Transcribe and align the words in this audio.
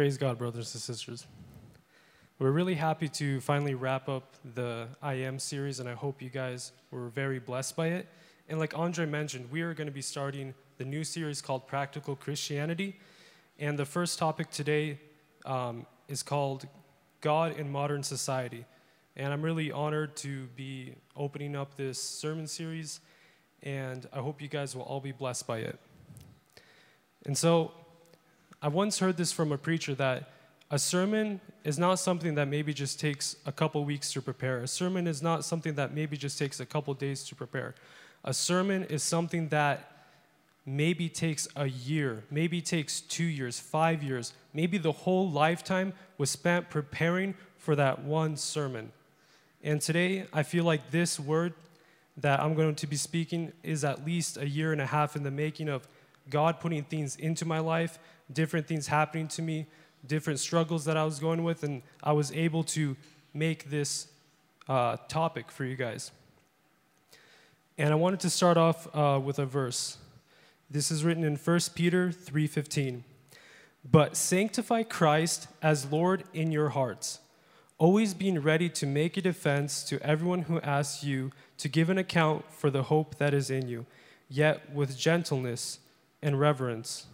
Praise 0.00 0.16
God, 0.16 0.38
brothers 0.38 0.72
and 0.72 0.80
sisters. 0.80 1.26
We're 2.38 2.52
really 2.52 2.74
happy 2.74 3.06
to 3.08 3.38
finally 3.42 3.74
wrap 3.74 4.08
up 4.08 4.34
the 4.54 4.88
I 5.02 5.12
Am 5.12 5.38
series, 5.38 5.78
and 5.78 5.86
I 5.86 5.92
hope 5.92 6.22
you 6.22 6.30
guys 6.30 6.72
were 6.90 7.10
very 7.10 7.38
blessed 7.38 7.76
by 7.76 7.88
it. 7.88 8.08
And 8.48 8.58
like 8.58 8.74
Andre 8.74 9.04
mentioned, 9.04 9.50
we 9.50 9.60
are 9.60 9.74
going 9.74 9.88
to 9.88 9.92
be 9.92 10.00
starting 10.00 10.54
the 10.78 10.86
new 10.86 11.04
series 11.04 11.42
called 11.42 11.66
Practical 11.66 12.16
Christianity. 12.16 12.98
And 13.58 13.78
the 13.78 13.84
first 13.84 14.18
topic 14.18 14.50
today 14.50 14.98
um, 15.44 15.84
is 16.08 16.22
called 16.22 16.66
God 17.20 17.58
in 17.58 17.70
Modern 17.70 18.02
Society. 18.02 18.64
And 19.16 19.34
I'm 19.34 19.42
really 19.42 19.70
honored 19.70 20.16
to 20.16 20.46
be 20.56 20.94
opening 21.14 21.54
up 21.54 21.76
this 21.76 22.02
sermon 22.02 22.46
series, 22.46 23.00
and 23.62 24.08
I 24.14 24.20
hope 24.20 24.40
you 24.40 24.48
guys 24.48 24.74
will 24.74 24.84
all 24.84 25.00
be 25.00 25.12
blessed 25.12 25.46
by 25.46 25.58
it. 25.58 25.78
And 27.26 27.36
so, 27.36 27.72
I 28.62 28.68
once 28.68 28.98
heard 28.98 29.16
this 29.16 29.32
from 29.32 29.52
a 29.52 29.58
preacher 29.58 29.94
that 29.94 30.28
a 30.70 30.78
sermon 30.78 31.40
is 31.64 31.78
not 31.78 31.94
something 31.94 32.34
that 32.34 32.46
maybe 32.46 32.74
just 32.74 33.00
takes 33.00 33.36
a 33.46 33.52
couple 33.52 33.82
weeks 33.86 34.12
to 34.12 34.20
prepare. 34.20 34.58
A 34.58 34.68
sermon 34.68 35.06
is 35.06 35.22
not 35.22 35.46
something 35.46 35.76
that 35.76 35.94
maybe 35.94 36.18
just 36.18 36.38
takes 36.38 36.60
a 36.60 36.66
couple 36.66 36.92
days 36.92 37.24
to 37.24 37.34
prepare. 37.34 37.74
A 38.22 38.34
sermon 38.34 38.84
is 38.84 39.02
something 39.02 39.48
that 39.48 39.90
maybe 40.66 41.08
takes 41.08 41.48
a 41.56 41.68
year, 41.68 42.22
maybe 42.30 42.60
takes 42.60 43.00
two 43.00 43.24
years, 43.24 43.58
five 43.58 44.02
years, 44.02 44.34
maybe 44.52 44.76
the 44.76 44.92
whole 44.92 45.30
lifetime 45.30 45.94
was 46.18 46.28
spent 46.28 46.68
preparing 46.68 47.34
for 47.56 47.74
that 47.76 48.04
one 48.04 48.36
sermon. 48.36 48.92
And 49.62 49.80
today, 49.80 50.26
I 50.34 50.42
feel 50.42 50.64
like 50.64 50.90
this 50.90 51.18
word 51.18 51.54
that 52.18 52.40
I'm 52.40 52.54
going 52.54 52.74
to 52.74 52.86
be 52.86 52.96
speaking 52.96 53.52
is 53.62 53.84
at 53.84 54.04
least 54.04 54.36
a 54.36 54.46
year 54.46 54.72
and 54.72 54.82
a 54.82 54.86
half 54.86 55.16
in 55.16 55.22
the 55.22 55.30
making 55.30 55.70
of 55.70 55.88
God 56.28 56.60
putting 56.60 56.84
things 56.84 57.16
into 57.16 57.46
my 57.46 57.58
life 57.58 57.98
different 58.32 58.66
things 58.66 58.86
happening 58.86 59.28
to 59.28 59.42
me, 59.42 59.66
different 60.06 60.38
struggles 60.38 60.84
that 60.84 60.96
I 60.96 61.04
was 61.04 61.18
going 61.18 61.44
with, 61.44 61.62
and 61.62 61.82
I 62.02 62.12
was 62.12 62.32
able 62.32 62.64
to 62.64 62.96
make 63.34 63.70
this 63.70 64.08
uh, 64.68 64.96
topic 65.08 65.50
for 65.50 65.64
you 65.64 65.76
guys. 65.76 66.10
And 67.78 67.92
I 67.92 67.96
wanted 67.96 68.20
to 68.20 68.30
start 68.30 68.56
off 68.56 68.94
uh, 68.94 69.18
with 69.22 69.38
a 69.38 69.46
verse. 69.46 69.98
This 70.70 70.90
is 70.90 71.04
written 71.04 71.24
in 71.24 71.36
1 71.36 71.60
Peter 71.74 72.10
3:15. 72.10 73.02
But 73.90 74.16
sanctify 74.16 74.82
Christ 74.82 75.48
as 75.62 75.90
Lord 75.90 76.24
in 76.34 76.52
your 76.52 76.68
hearts, 76.68 77.20
always 77.78 78.12
being 78.12 78.38
ready 78.38 78.68
to 78.68 78.86
make 78.86 79.16
a 79.16 79.22
defense 79.22 79.82
to 79.84 79.98
everyone 80.02 80.42
who 80.42 80.60
asks 80.60 81.02
you 81.02 81.32
to 81.56 81.68
give 81.68 81.88
an 81.88 81.96
account 81.96 82.44
for 82.52 82.70
the 82.70 82.84
hope 82.84 83.16
that 83.16 83.32
is 83.32 83.48
in 83.48 83.68
you, 83.68 83.86
yet 84.28 84.70
with 84.74 84.98
gentleness 84.98 85.78
and 86.20 86.38
reverence 86.38 87.06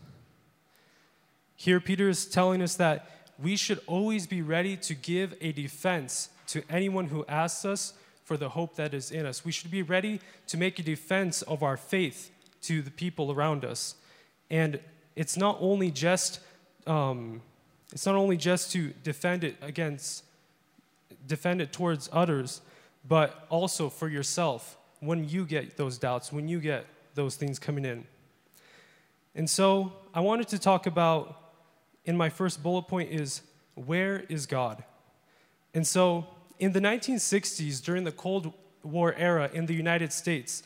here, 1.56 1.80
Peter 1.80 2.08
is 2.08 2.26
telling 2.26 2.62
us 2.62 2.76
that 2.76 3.10
we 3.42 3.56
should 3.56 3.80
always 3.86 4.26
be 4.26 4.42
ready 4.42 4.76
to 4.76 4.94
give 4.94 5.34
a 5.40 5.52
defense 5.52 6.28
to 6.48 6.62
anyone 6.70 7.06
who 7.06 7.24
asks 7.26 7.64
us 7.64 7.94
for 8.24 8.36
the 8.36 8.50
hope 8.50 8.76
that 8.76 8.92
is 8.92 9.10
in 9.10 9.24
us. 9.24 9.44
We 9.44 9.52
should 9.52 9.70
be 9.70 9.82
ready 9.82 10.20
to 10.48 10.56
make 10.56 10.78
a 10.78 10.82
defense 10.82 11.42
of 11.42 11.62
our 11.62 11.76
faith 11.76 12.30
to 12.62 12.82
the 12.82 12.90
people 12.90 13.32
around 13.32 13.64
us. 13.64 13.94
And 14.50 14.80
it's 15.14 15.36
not 15.36 15.56
only 15.60 15.90
just 15.90 16.40
um, 16.86 17.40
it's 17.92 18.06
not 18.06 18.14
only 18.14 18.36
just 18.36 18.72
to 18.72 18.92
defend 19.02 19.44
it 19.44 19.56
against 19.62 20.24
defend 21.26 21.60
it 21.60 21.72
towards 21.72 22.08
others, 22.12 22.60
but 23.08 23.46
also 23.48 23.88
for 23.88 24.08
yourself 24.08 24.76
when 25.00 25.28
you 25.28 25.44
get 25.44 25.76
those 25.76 25.98
doubts, 25.98 26.32
when 26.32 26.48
you 26.48 26.60
get 26.60 26.84
those 27.14 27.36
things 27.36 27.58
coming 27.58 27.84
in. 27.84 28.04
And 29.34 29.48
so 29.48 29.92
I 30.14 30.20
wanted 30.20 30.48
to 30.48 30.58
talk 30.58 30.86
about 30.86 31.45
in 32.06 32.16
my 32.16 32.30
first 32.30 32.62
bullet 32.62 32.88
point 32.88 33.10
is 33.10 33.42
where 33.74 34.20
is 34.28 34.46
God? 34.46 34.82
And 35.74 35.86
so 35.86 36.26
in 36.58 36.72
the 36.72 36.80
1960s, 36.80 37.84
during 37.84 38.04
the 38.04 38.12
Cold 38.12 38.52
War 38.82 39.14
era 39.14 39.50
in 39.52 39.66
the 39.66 39.74
United 39.74 40.12
States, 40.12 40.62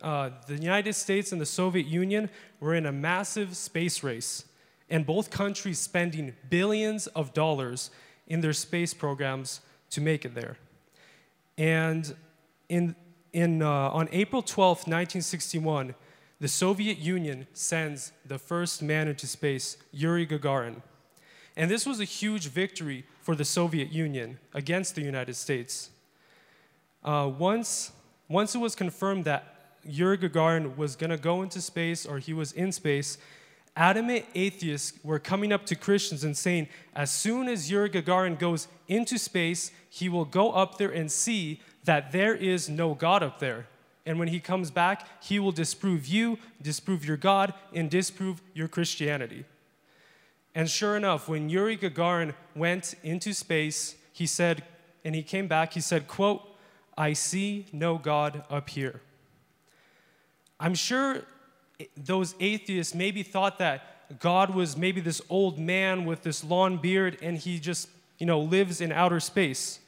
uh, 0.00 0.30
the 0.46 0.54
United 0.54 0.94
States 0.94 1.32
and 1.32 1.40
the 1.40 1.46
Soviet 1.46 1.86
Union 1.86 2.30
were 2.60 2.74
in 2.74 2.86
a 2.86 2.92
massive 2.92 3.56
space 3.56 4.02
race, 4.02 4.44
and 4.88 5.04
both 5.04 5.30
countries 5.30 5.78
spending 5.78 6.34
billions 6.48 7.06
of 7.08 7.34
dollars 7.34 7.90
in 8.28 8.40
their 8.40 8.52
space 8.52 8.94
programs 8.94 9.60
to 9.90 10.00
make 10.00 10.24
it 10.24 10.34
there. 10.34 10.56
And 11.58 12.14
in, 12.68 12.94
in, 13.32 13.62
uh, 13.62 13.68
on 13.68 14.08
April 14.12 14.42
12, 14.42 14.78
1961, 14.78 15.94
the 16.40 16.48
Soviet 16.48 16.98
Union 16.98 17.46
sends 17.54 18.12
the 18.26 18.38
first 18.38 18.82
man 18.82 19.08
into 19.08 19.26
space, 19.26 19.78
Yuri 19.92 20.26
Gagarin. 20.26 20.82
And 21.56 21.70
this 21.70 21.86
was 21.86 22.00
a 22.00 22.04
huge 22.04 22.48
victory 22.48 23.04
for 23.22 23.34
the 23.34 23.44
Soviet 23.44 23.90
Union 23.90 24.38
against 24.52 24.94
the 24.94 25.00
United 25.00 25.34
States. 25.34 25.90
Uh, 27.02 27.30
once, 27.38 27.92
once 28.28 28.54
it 28.54 28.58
was 28.58 28.74
confirmed 28.74 29.24
that 29.24 29.54
Yuri 29.84 30.18
Gagarin 30.18 30.76
was 30.76 30.96
going 30.96 31.10
to 31.10 31.16
go 31.16 31.42
into 31.42 31.60
space 31.60 32.04
or 32.04 32.18
he 32.18 32.34
was 32.34 32.52
in 32.52 32.72
space, 32.72 33.16
adamant 33.74 34.26
atheists 34.34 34.98
were 35.02 35.18
coming 35.18 35.52
up 35.52 35.64
to 35.66 35.74
Christians 35.74 36.24
and 36.24 36.36
saying, 36.36 36.68
as 36.94 37.10
soon 37.10 37.48
as 37.48 37.70
Yuri 37.70 37.88
Gagarin 37.88 38.38
goes 38.38 38.68
into 38.88 39.18
space, 39.18 39.70
he 39.88 40.08
will 40.08 40.24
go 40.24 40.52
up 40.52 40.76
there 40.76 40.90
and 40.90 41.10
see 41.10 41.60
that 41.84 42.12
there 42.12 42.34
is 42.34 42.68
no 42.68 42.94
God 42.94 43.22
up 43.22 43.38
there. 43.38 43.66
And 44.06 44.18
when 44.20 44.28
he 44.28 44.38
comes 44.40 44.70
back, 44.70 45.06
he 45.22 45.38
will 45.40 45.52
disprove 45.52 46.06
you, 46.06 46.38
disprove 46.62 47.04
your 47.04 47.16
God, 47.16 47.52
and 47.74 47.90
disprove 47.90 48.40
your 48.54 48.68
Christianity. 48.68 49.44
And 50.54 50.70
sure 50.70 50.96
enough, 50.96 51.28
when 51.28 51.50
Yuri 51.50 51.76
Gagarin 51.76 52.32
went 52.54 52.94
into 53.02 53.34
space, 53.34 53.96
he 54.12 54.24
said, 54.26 54.62
and 55.04 55.14
he 55.14 55.22
came 55.22 55.48
back, 55.48 55.74
he 55.74 55.80
said, 55.80 56.06
quote, 56.08 56.42
I 56.96 57.12
see 57.12 57.66
no 57.72 57.98
God 57.98 58.42
up 58.48 58.70
here. 58.70 59.02
I'm 60.58 60.74
sure 60.74 61.22
those 61.96 62.34
atheists 62.40 62.94
maybe 62.94 63.22
thought 63.22 63.58
that 63.58 64.18
God 64.18 64.54
was 64.54 64.76
maybe 64.76 65.00
this 65.00 65.20
old 65.28 65.58
man 65.58 66.04
with 66.04 66.22
this 66.22 66.42
long 66.42 66.78
beard 66.78 67.18
and 67.20 67.36
he 67.36 67.58
just, 67.58 67.88
you 68.18 68.24
know, 68.24 68.40
lives 68.40 68.80
in 68.80 68.92
outer 68.92 69.20
space. 69.20 69.80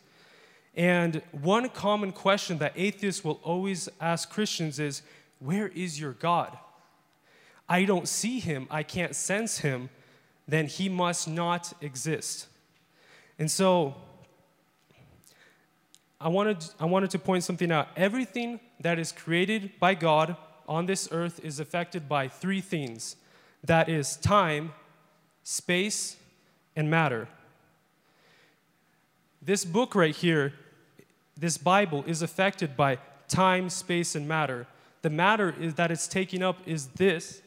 And 0.78 1.22
one 1.32 1.68
common 1.70 2.12
question 2.12 2.58
that 2.58 2.72
atheists 2.76 3.24
will 3.24 3.40
always 3.42 3.88
ask 4.00 4.30
Christians 4.30 4.78
is, 4.78 5.02
Where 5.40 5.66
is 5.66 6.00
your 6.00 6.12
God? 6.12 6.56
I 7.68 7.84
don't 7.84 8.06
see 8.06 8.38
him, 8.38 8.68
I 8.70 8.84
can't 8.84 9.14
sense 9.14 9.58
him, 9.58 9.90
then 10.46 10.68
he 10.68 10.88
must 10.88 11.26
not 11.26 11.72
exist. 11.82 12.46
And 13.40 13.50
so, 13.50 13.96
I 16.20 16.28
wanted, 16.28 16.64
I 16.78 16.86
wanted 16.86 17.10
to 17.10 17.18
point 17.18 17.42
something 17.42 17.72
out. 17.72 17.88
Everything 17.96 18.60
that 18.80 19.00
is 19.00 19.10
created 19.10 19.72
by 19.80 19.94
God 19.94 20.36
on 20.68 20.86
this 20.86 21.08
earth 21.10 21.44
is 21.44 21.58
affected 21.58 22.08
by 22.08 22.28
three 22.28 22.60
things 22.60 23.16
that 23.64 23.88
is, 23.88 24.16
time, 24.16 24.72
space, 25.42 26.16
and 26.76 26.88
matter. 26.88 27.28
This 29.42 29.64
book 29.64 29.96
right 29.96 30.14
here 30.14 30.52
this 31.38 31.56
Bible 31.56 32.04
is 32.06 32.20
affected 32.20 32.76
by 32.76 32.98
time, 33.28 33.70
space, 33.70 34.14
and 34.14 34.26
matter. 34.26 34.66
The 35.02 35.10
matter 35.10 35.54
is 35.58 35.74
that 35.74 35.90
it's 35.90 36.08
taking 36.08 36.42
up 36.42 36.56
is 36.66 36.88
this, 36.88 37.40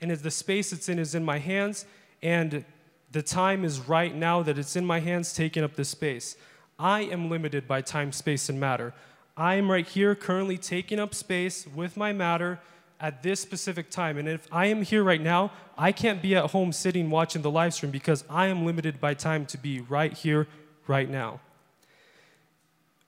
and 0.00 0.10
the 0.10 0.30
space 0.30 0.72
it's 0.72 0.88
in 0.88 0.98
is 0.98 1.14
in 1.14 1.24
my 1.24 1.38
hands, 1.38 1.84
and 2.22 2.64
the 3.12 3.22
time 3.22 3.64
is 3.64 3.80
right 3.80 4.14
now 4.14 4.42
that 4.42 4.58
it's 4.58 4.76
in 4.76 4.86
my 4.86 5.00
hands 5.00 5.34
taking 5.34 5.62
up 5.62 5.74
the 5.74 5.84
space. 5.84 6.36
I 6.78 7.02
am 7.02 7.30
limited 7.30 7.68
by 7.68 7.82
time, 7.82 8.10
space, 8.12 8.48
and 8.48 8.58
matter. 8.58 8.94
I 9.36 9.56
am 9.56 9.70
right 9.70 9.86
here 9.86 10.14
currently 10.14 10.58
taking 10.58 10.98
up 10.98 11.14
space 11.14 11.66
with 11.66 11.96
my 11.96 12.12
matter 12.12 12.60
at 13.00 13.22
this 13.22 13.40
specific 13.40 13.90
time. 13.90 14.16
And 14.16 14.28
if 14.28 14.48
I 14.50 14.66
am 14.66 14.82
here 14.82 15.04
right 15.04 15.20
now, 15.20 15.52
I 15.76 15.92
can't 15.92 16.22
be 16.22 16.34
at 16.34 16.50
home 16.50 16.72
sitting 16.72 17.10
watching 17.10 17.42
the 17.42 17.50
live 17.50 17.74
stream 17.74 17.92
because 17.92 18.24
I 18.30 18.46
am 18.46 18.64
limited 18.64 19.00
by 19.00 19.14
time 19.14 19.44
to 19.46 19.58
be 19.58 19.80
right 19.80 20.12
here, 20.12 20.46
right 20.86 21.08
now. 21.08 21.40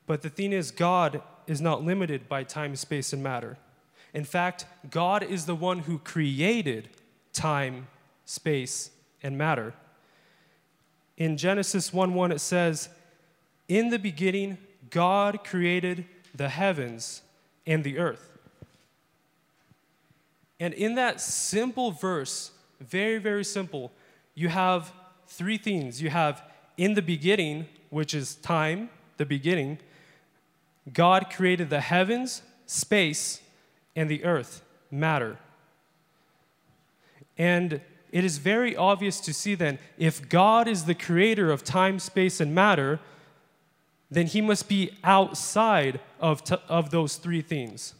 But 0.06 0.22
the 0.22 0.30
thing 0.30 0.52
is, 0.52 0.70
God 0.70 1.22
is 1.46 1.60
not 1.60 1.84
limited 1.84 2.28
by 2.28 2.44
time, 2.44 2.76
space, 2.76 3.12
and 3.12 3.22
matter. 3.22 3.58
In 4.14 4.24
fact, 4.24 4.66
God 4.90 5.22
is 5.22 5.46
the 5.46 5.54
one 5.54 5.80
who 5.80 5.98
created 5.98 6.88
time, 7.32 7.88
space, 8.24 8.90
and 9.22 9.36
matter. 9.36 9.74
In 11.16 11.36
Genesis 11.36 11.92
1 11.92 12.14
1, 12.14 12.32
it 12.32 12.40
says, 12.40 12.88
In 13.68 13.90
the 13.90 13.98
beginning, 13.98 14.58
God 14.90 15.44
created 15.44 16.04
the 16.34 16.48
heavens 16.48 17.22
and 17.66 17.82
the 17.82 17.98
earth. 17.98 18.30
And 20.58 20.72
in 20.72 20.94
that 20.94 21.20
simple 21.20 21.90
verse, 21.90 22.52
very, 22.80 23.18
very 23.18 23.44
simple, 23.44 23.92
you 24.34 24.48
have 24.48 24.92
three 25.26 25.58
things. 25.58 26.00
You 26.00 26.10
have 26.10 26.42
in 26.76 26.94
the 26.94 27.02
beginning, 27.02 27.66
which 27.90 28.14
is 28.14 28.36
time, 28.36 28.90
the 29.16 29.26
beginning. 29.26 29.78
God 30.92 31.30
created 31.30 31.70
the 31.70 31.80
heavens, 31.80 32.42
space, 32.66 33.40
and 33.94 34.08
the 34.08 34.24
earth, 34.24 34.62
matter. 34.90 35.38
And 37.38 37.80
it 38.12 38.24
is 38.24 38.38
very 38.38 38.76
obvious 38.76 39.20
to 39.20 39.34
see 39.34 39.54
then 39.54 39.78
if 39.98 40.28
God 40.28 40.68
is 40.68 40.84
the 40.84 40.94
creator 40.94 41.50
of 41.50 41.64
time, 41.64 41.98
space, 41.98 42.40
and 42.40 42.54
matter, 42.54 43.00
then 44.10 44.26
he 44.26 44.40
must 44.40 44.68
be 44.68 44.92
outside 45.02 46.00
of, 46.20 46.42
of 46.68 46.90
those 46.90 47.16
three 47.16 47.42
things. 47.42 47.94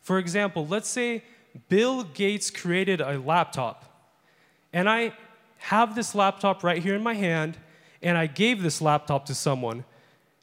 For 0.00 0.18
example, 0.18 0.66
let's 0.66 0.88
say 0.88 1.22
Bill 1.68 2.02
Gates 2.02 2.50
created 2.50 3.00
a 3.00 3.18
laptop, 3.18 4.10
and 4.72 4.88
I 4.88 5.12
have 5.58 5.94
this 5.94 6.14
laptop 6.14 6.64
right 6.64 6.82
here 6.82 6.94
in 6.94 7.02
my 7.02 7.14
hand, 7.14 7.58
and 8.02 8.16
I 8.16 8.26
gave 8.26 8.62
this 8.62 8.80
laptop 8.80 9.26
to 9.26 9.34
someone. 9.34 9.84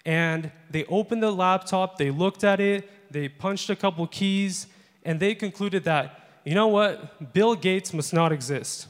And 0.09 0.51
they 0.71 0.85
opened 0.85 1.21
the 1.21 1.29
laptop, 1.29 1.99
they 1.99 2.09
looked 2.09 2.43
at 2.43 2.59
it, 2.59 2.89
they 3.11 3.29
punched 3.29 3.69
a 3.69 3.75
couple 3.75 4.07
keys, 4.07 4.65
and 5.05 5.19
they 5.19 5.35
concluded 5.35 5.83
that, 5.83 6.41
you 6.43 6.55
know 6.55 6.65
what, 6.65 7.31
Bill 7.31 7.53
Gates 7.53 7.93
must 7.93 8.11
not 8.11 8.31
exist. 8.31 8.87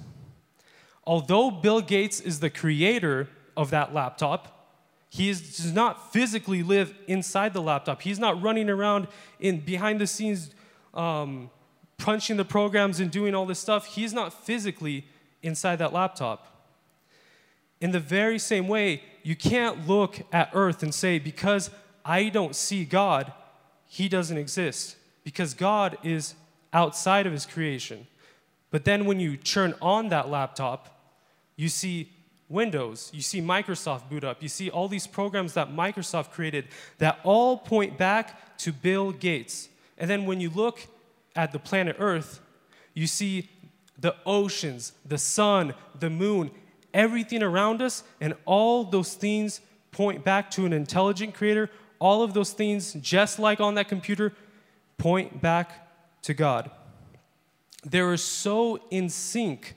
Although 1.04 1.52
Bill 1.52 1.82
Gates 1.82 2.22
is 2.22 2.40
the 2.40 2.50
creator 2.50 3.28
of 3.58 3.70
that 3.72 3.94
laptop, 3.94 4.78
he 5.10 5.28
is, 5.28 5.58
does 5.58 5.74
not 5.74 6.14
physically 6.14 6.64
live 6.64 6.96
inside 7.06 7.52
the 7.52 7.62
laptop. 7.62 8.02
He's 8.02 8.20
not 8.20 8.42
running 8.42 8.70
around 8.70 9.10
in 9.42 9.60
behind 9.60 10.00
the 10.00 10.08
scenes, 10.08 10.52
um, 10.94 11.50
punching 11.98 12.38
the 12.38 12.46
programs 12.46 13.02
and 13.02 13.12
doing 13.12 13.36
all 13.36 13.46
this 13.46 13.60
stuff. 13.60 13.88
He's 13.88 14.14
not 14.14 14.32
physically 14.32 15.06
inside 15.44 15.80
that 15.80 15.92
laptop. 15.92 16.46
In 17.82 17.92
the 17.92 18.00
very 18.00 18.40
same 18.40 18.70
way, 18.70 19.04
you 19.30 19.36
can't 19.36 19.88
look 19.88 20.22
at 20.34 20.50
earth 20.54 20.82
and 20.82 20.92
say, 20.92 21.20
because 21.20 21.70
I 22.04 22.30
don't 22.30 22.56
see 22.56 22.84
God, 22.84 23.32
he 23.86 24.10
doesn't 24.10 24.40
exist. 24.40 24.96
Because 25.24 25.54
God 25.54 26.00
is 26.02 26.34
outside 26.74 27.28
of 27.28 27.32
his 27.32 27.46
creation. 27.46 28.08
But 28.72 28.86
then 28.86 29.06
when 29.06 29.20
you 29.20 29.38
turn 29.38 29.76
on 29.84 30.10
that 30.10 30.30
laptop, 30.30 31.00
you 31.58 31.70
see 31.70 32.10
Windows, 32.50 33.12
you 33.14 33.22
see 33.22 33.40
Microsoft 33.40 34.10
boot 34.10 34.24
up, 34.24 34.42
you 34.42 34.50
see 34.50 34.72
all 34.72 34.88
these 34.88 35.06
programs 35.06 35.54
that 35.54 35.70
Microsoft 35.70 36.32
created 36.32 36.66
that 36.98 37.20
all 37.24 37.56
point 37.56 38.00
back 38.00 38.58
to 38.58 38.74
Bill 38.74 39.12
Gates. 39.12 39.70
And 40.00 40.10
then 40.10 40.26
when 40.26 40.42
you 40.42 40.50
look 40.50 40.88
at 41.36 41.52
the 41.52 41.60
planet 41.60 41.98
Earth, 42.00 42.40
you 42.96 43.06
see 43.06 43.48
the 43.96 44.16
oceans, 44.26 44.94
the 45.06 45.20
sun, 45.20 45.76
the 46.00 46.10
moon, 46.10 46.50
everything 46.94 47.44
around 47.44 47.82
us, 47.82 48.04
and 48.22 48.34
all 48.46 48.84
those 48.84 49.14
things 49.14 49.62
point 49.92 50.24
back 50.24 50.52
to 50.52 50.66
an 50.66 50.74
intelligent 50.74 51.34
creator. 51.34 51.70
All 52.00 52.24
of 52.24 52.34
those 52.34 52.52
things, 52.52 52.94
just 52.94 53.40
like 53.40 53.60
on 53.60 53.76
that 53.76 53.90
computer, 53.90 54.34
point 54.98 55.42
back 55.42 55.88
to 56.24 56.34
God. 56.34 56.72
They 57.86 58.00
are 58.00 58.18
so 58.18 58.80
in 58.90 59.10
sync 59.10 59.76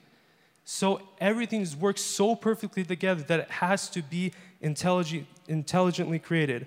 so 0.64 1.03
everything 1.20 1.67
works 1.81 2.00
so 2.00 2.35
perfectly 2.35 2.85
together 2.85 3.23
that 3.25 3.41
it 3.41 3.50
has 3.50 3.88
to 3.91 4.03
be 4.03 4.32
intelligent, 4.61 5.26
intelligently 5.49 6.19
created. 6.19 6.67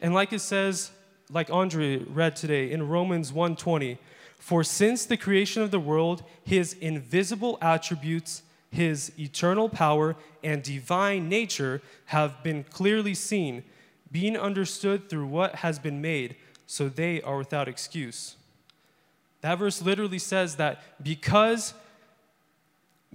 And 0.00 0.14
like 0.14 0.32
it 0.32 0.40
says, 0.40 0.90
like 1.30 1.50
Andre 1.50 1.98
read 1.98 2.36
today 2.36 2.70
in 2.70 2.88
Romans 2.88 3.32
1:20, 3.32 3.98
for 4.38 4.62
since 4.62 5.06
the 5.06 5.16
creation 5.16 5.62
of 5.62 5.70
the 5.70 5.80
world, 5.80 6.22
his 6.44 6.74
invisible 6.74 7.58
attributes, 7.60 8.42
his 8.76 9.10
eternal 9.18 9.70
power 9.70 10.16
and 10.44 10.62
divine 10.62 11.30
nature 11.30 11.80
have 12.06 12.42
been 12.42 12.62
clearly 12.62 13.14
seen, 13.14 13.64
being 14.12 14.36
understood 14.36 15.08
through 15.08 15.26
what 15.26 15.56
has 15.56 15.78
been 15.78 16.02
made, 16.02 16.36
so 16.66 16.88
they 16.90 17.22
are 17.22 17.38
without 17.38 17.68
excuse. 17.68 18.36
That 19.40 19.58
verse 19.58 19.80
literally 19.80 20.18
says 20.18 20.56
that 20.56 20.82
because 21.02 21.72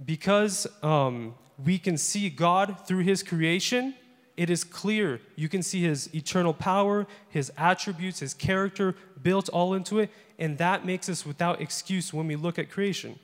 because 0.04 0.66
um, 0.82 1.34
we 1.64 1.78
can 1.78 1.96
see 1.96 2.28
God 2.28 2.76
through 2.86 3.04
His 3.04 3.22
creation, 3.22 3.94
it 4.36 4.50
is 4.50 4.64
clear. 4.64 5.20
You 5.36 5.48
can 5.48 5.62
see 5.62 5.82
His 5.82 6.12
eternal 6.12 6.54
power, 6.54 7.06
His 7.28 7.52
attributes, 7.56 8.18
His 8.18 8.34
character 8.34 8.96
built 9.22 9.48
all 9.50 9.74
into 9.74 10.00
it, 10.00 10.10
and 10.40 10.58
that 10.58 10.84
makes 10.84 11.08
us 11.08 11.24
without 11.24 11.60
excuse 11.60 12.12
when 12.12 12.26
we 12.26 12.34
look 12.34 12.58
at 12.58 12.68
creation. 12.68 13.20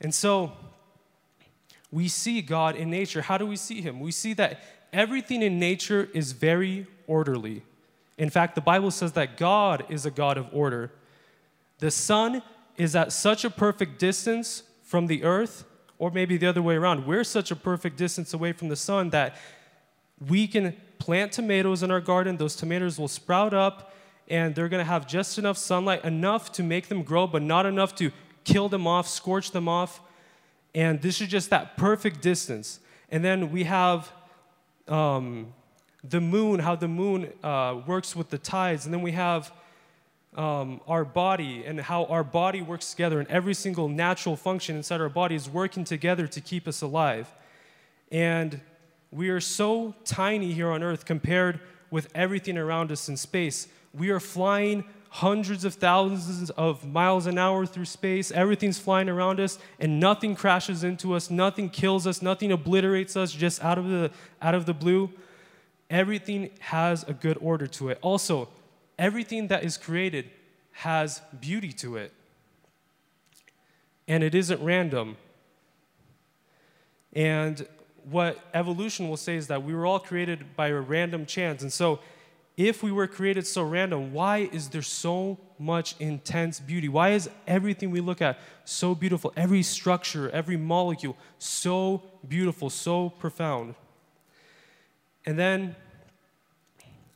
And 0.00 0.14
so, 0.14 0.52
we 1.92 2.08
see 2.08 2.40
God 2.40 2.76
in 2.76 2.90
nature. 2.90 3.22
How 3.22 3.38
do 3.38 3.46
we 3.46 3.56
see 3.56 3.80
Him? 3.80 4.00
We 4.00 4.12
see 4.12 4.32
that 4.34 4.60
everything 4.92 5.42
in 5.42 5.58
nature 5.58 6.08
is 6.14 6.32
very 6.32 6.86
orderly. 7.06 7.62
In 8.18 8.30
fact, 8.30 8.54
the 8.54 8.60
Bible 8.60 8.90
says 8.90 9.12
that 9.12 9.36
God 9.36 9.84
is 9.88 10.04
a 10.06 10.10
God 10.10 10.36
of 10.36 10.48
order. 10.52 10.92
The 11.78 11.90
sun 11.90 12.42
is 12.76 12.94
at 12.94 13.12
such 13.12 13.44
a 13.44 13.50
perfect 13.50 13.98
distance 13.98 14.62
from 14.82 15.06
the 15.06 15.24
earth 15.24 15.64
or 15.98 16.10
maybe 16.10 16.36
the 16.36 16.46
other 16.46 16.62
way 16.62 16.76
around. 16.76 17.06
We're 17.06 17.24
such 17.24 17.50
a 17.50 17.56
perfect 17.56 17.96
distance 17.96 18.32
away 18.34 18.52
from 18.52 18.68
the 18.68 18.76
sun 18.76 19.10
that 19.10 19.36
we 20.28 20.46
can 20.46 20.76
plant 20.98 21.32
tomatoes 21.32 21.82
in 21.82 21.90
our 21.90 22.00
garden. 22.00 22.36
Those 22.36 22.56
tomatoes 22.56 22.98
will 22.98 23.08
sprout 23.08 23.54
up 23.54 23.94
and 24.28 24.54
they're 24.54 24.68
going 24.68 24.84
to 24.84 24.90
have 24.90 25.06
just 25.06 25.38
enough 25.38 25.58
sunlight, 25.58 26.04
enough 26.04 26.52
to 26.52 26.62
make 26.62 26.88
them 26.88 27.02
grow, 27.02 27.26
but 27.26 27.42
not 27.42 27.66
enough 27.66 27.94
to 27.96 28.12
kill 28.44 28.68
them 28.68 28.86
off, 28.86 29.08
scorch 29.08 29.50
them 29.50 29.68
off. 29.68 30.00
And 30.74 31.00
this 31.02 31.20
is 31.20 31.28
just 31.28 31.50
that 31.50 31.76
perfect 31.76 32.22
distance. 32.22 32.80
And 33.10 33.24
then 33.24 33.50
we 33.50 33.64
have 33.64 34.10
um, 34.88 35.52
the 36.02 36.20
moon, 36.20 36.60
how 36.60 36.76
the 36.76 36.88
moon 36.88 37.32
uh, 37.42 37.80
works 37.86 38.14
with 38.14 38.30
the 38.30 38.38
tides. 38.38 38.84
And 38.84 38.94
then 38.94 39.02
we 39.02 39.12
have 39.12 39.52
um, 40.36 40.80
our 40.86 41.04
body 41.04 41.64
and 41.64 41.80
how 41.80 42.04
our 42.04 42.22
body 42.22 42.62
works 42.62 42.90
together, 42.90 43.18
and 43.18 43.28
every 43.28 43.54
single 43.54 43.88
natural 43.88 44.36
function 44.36 44.76
inside 44.76 45.00
our 45.00 45.08
body 45.08 45.34
is 45.34 45.48
working 45.48 45.84
together 45.84 46.26
to 46.28 46.40
keep 46.40 46.68
us 46.68 46.82
alive. 46.82 47.28
And 48.12 48.60
we 49.10 49.30
are 49.30 49.40
so 49.40 49.94
tiny 50.04 50.52
here 50.52 50.70
on 50.70 50.82
earth 50.82 51.04
compared 51.04 51.60
with 51.90 52.08
everything 52.14 52.56
around 52.56 52.92
us 52.92 53.08
in 53.08 53.16
space. 53.16 53.66
We 53.92 54.10
are 54.10 54.20
flying 54.20 54.84
hundreds 55.10 55.64
of 55.64 55.74
thousands 55.74 56.50
of 56.50 56.86
miles 56.86 57.26
an 57.26 57.36
hour 57.36 57.66
through 57.66 57.84
space. 57.84 58.30
Everything's 58.30 58.78
flying 58.78 59.08
around 59.08 59.40
us, 59.40 59.58
and 59.80 59.98
nothing 59.98 60.36
crashes 60.36 60.84
into 60.84 61.14
us, 61.14 61.30
nothing 61.30 61.68
kills 61.68 62.06
us, 62.06 62.22
nothing 62.22 62.52
obliterates 62.52 63.16
us 63.16 63.32
just 63.32 63.62
out 63.62 63.76
of 63.76 63.88
the, 63.88 64.10
out 64.40 64.54
of 64.54 64.66
the 64.66 64.74
blue. 64.74 65.10
Everything 65.90 66.50
has 66.60 67.02
a 67.08 67.12
good 67.12 67.36
order 67.40 67.66
to 67.66 67.88
it. 67.88 67.98
Also, 68.02 68.48
everything 68.98 69.48
that 69.48 69.64
is 69.64 69.76
created 69.76 70.30
has 70.72 71.20
beauty 71.40 71.72
to 71.72 71.96
it. 71.96 72.12
And 74.06 74.22
it 74.22 74.34
isn't 74.34 74.62
random. 74.62 75.16
And 77.12 77.66
what 78.08 78.38
evolution 78.54 79.08
will 79.08 79.16
say 79.16 79.34
is 79.34 79.48
that 79.48 79.64
we 79.64 79.74
were 79.74 79.86
all 79.86 79.98
created 79.98 80.54
by 80.54 80.68
a 80.68 80.80
random 80.80 81.26
chance. 81.26 81.62
And 81.62 81.72
so, 81.72 81.98
if 82.68 82.82
we 82.82 82.92
were 82.92 83.06
created 83.06 83.46
so 83.46 83.62
random, 83.62 84.12
why 84.12 84.50
is 84.52 84.68
there 84.68 84.82
so 84.82 85.38
much 85.58 85.94
intense 85.98 86.60
beauty? 86.60 86.90
Why 86.90 87.10
is 87.10 87.30
everything 87.46 87.90
we 87.90 88.00
look 88.00 88.20
at 88.20 88.38
so 88.66 88.94
beautiful? 88.94 89.32
Every 89.34 89.62
structure, 89.62 90.28
every 90.30 90.58
molecule, 90.58 91.16
so 91.38 92.02
beautiful, 92.28 92.68
so 92.68 93.08
profound. 93.08 93.76
And 95.24 95.38
then 95.38 95.74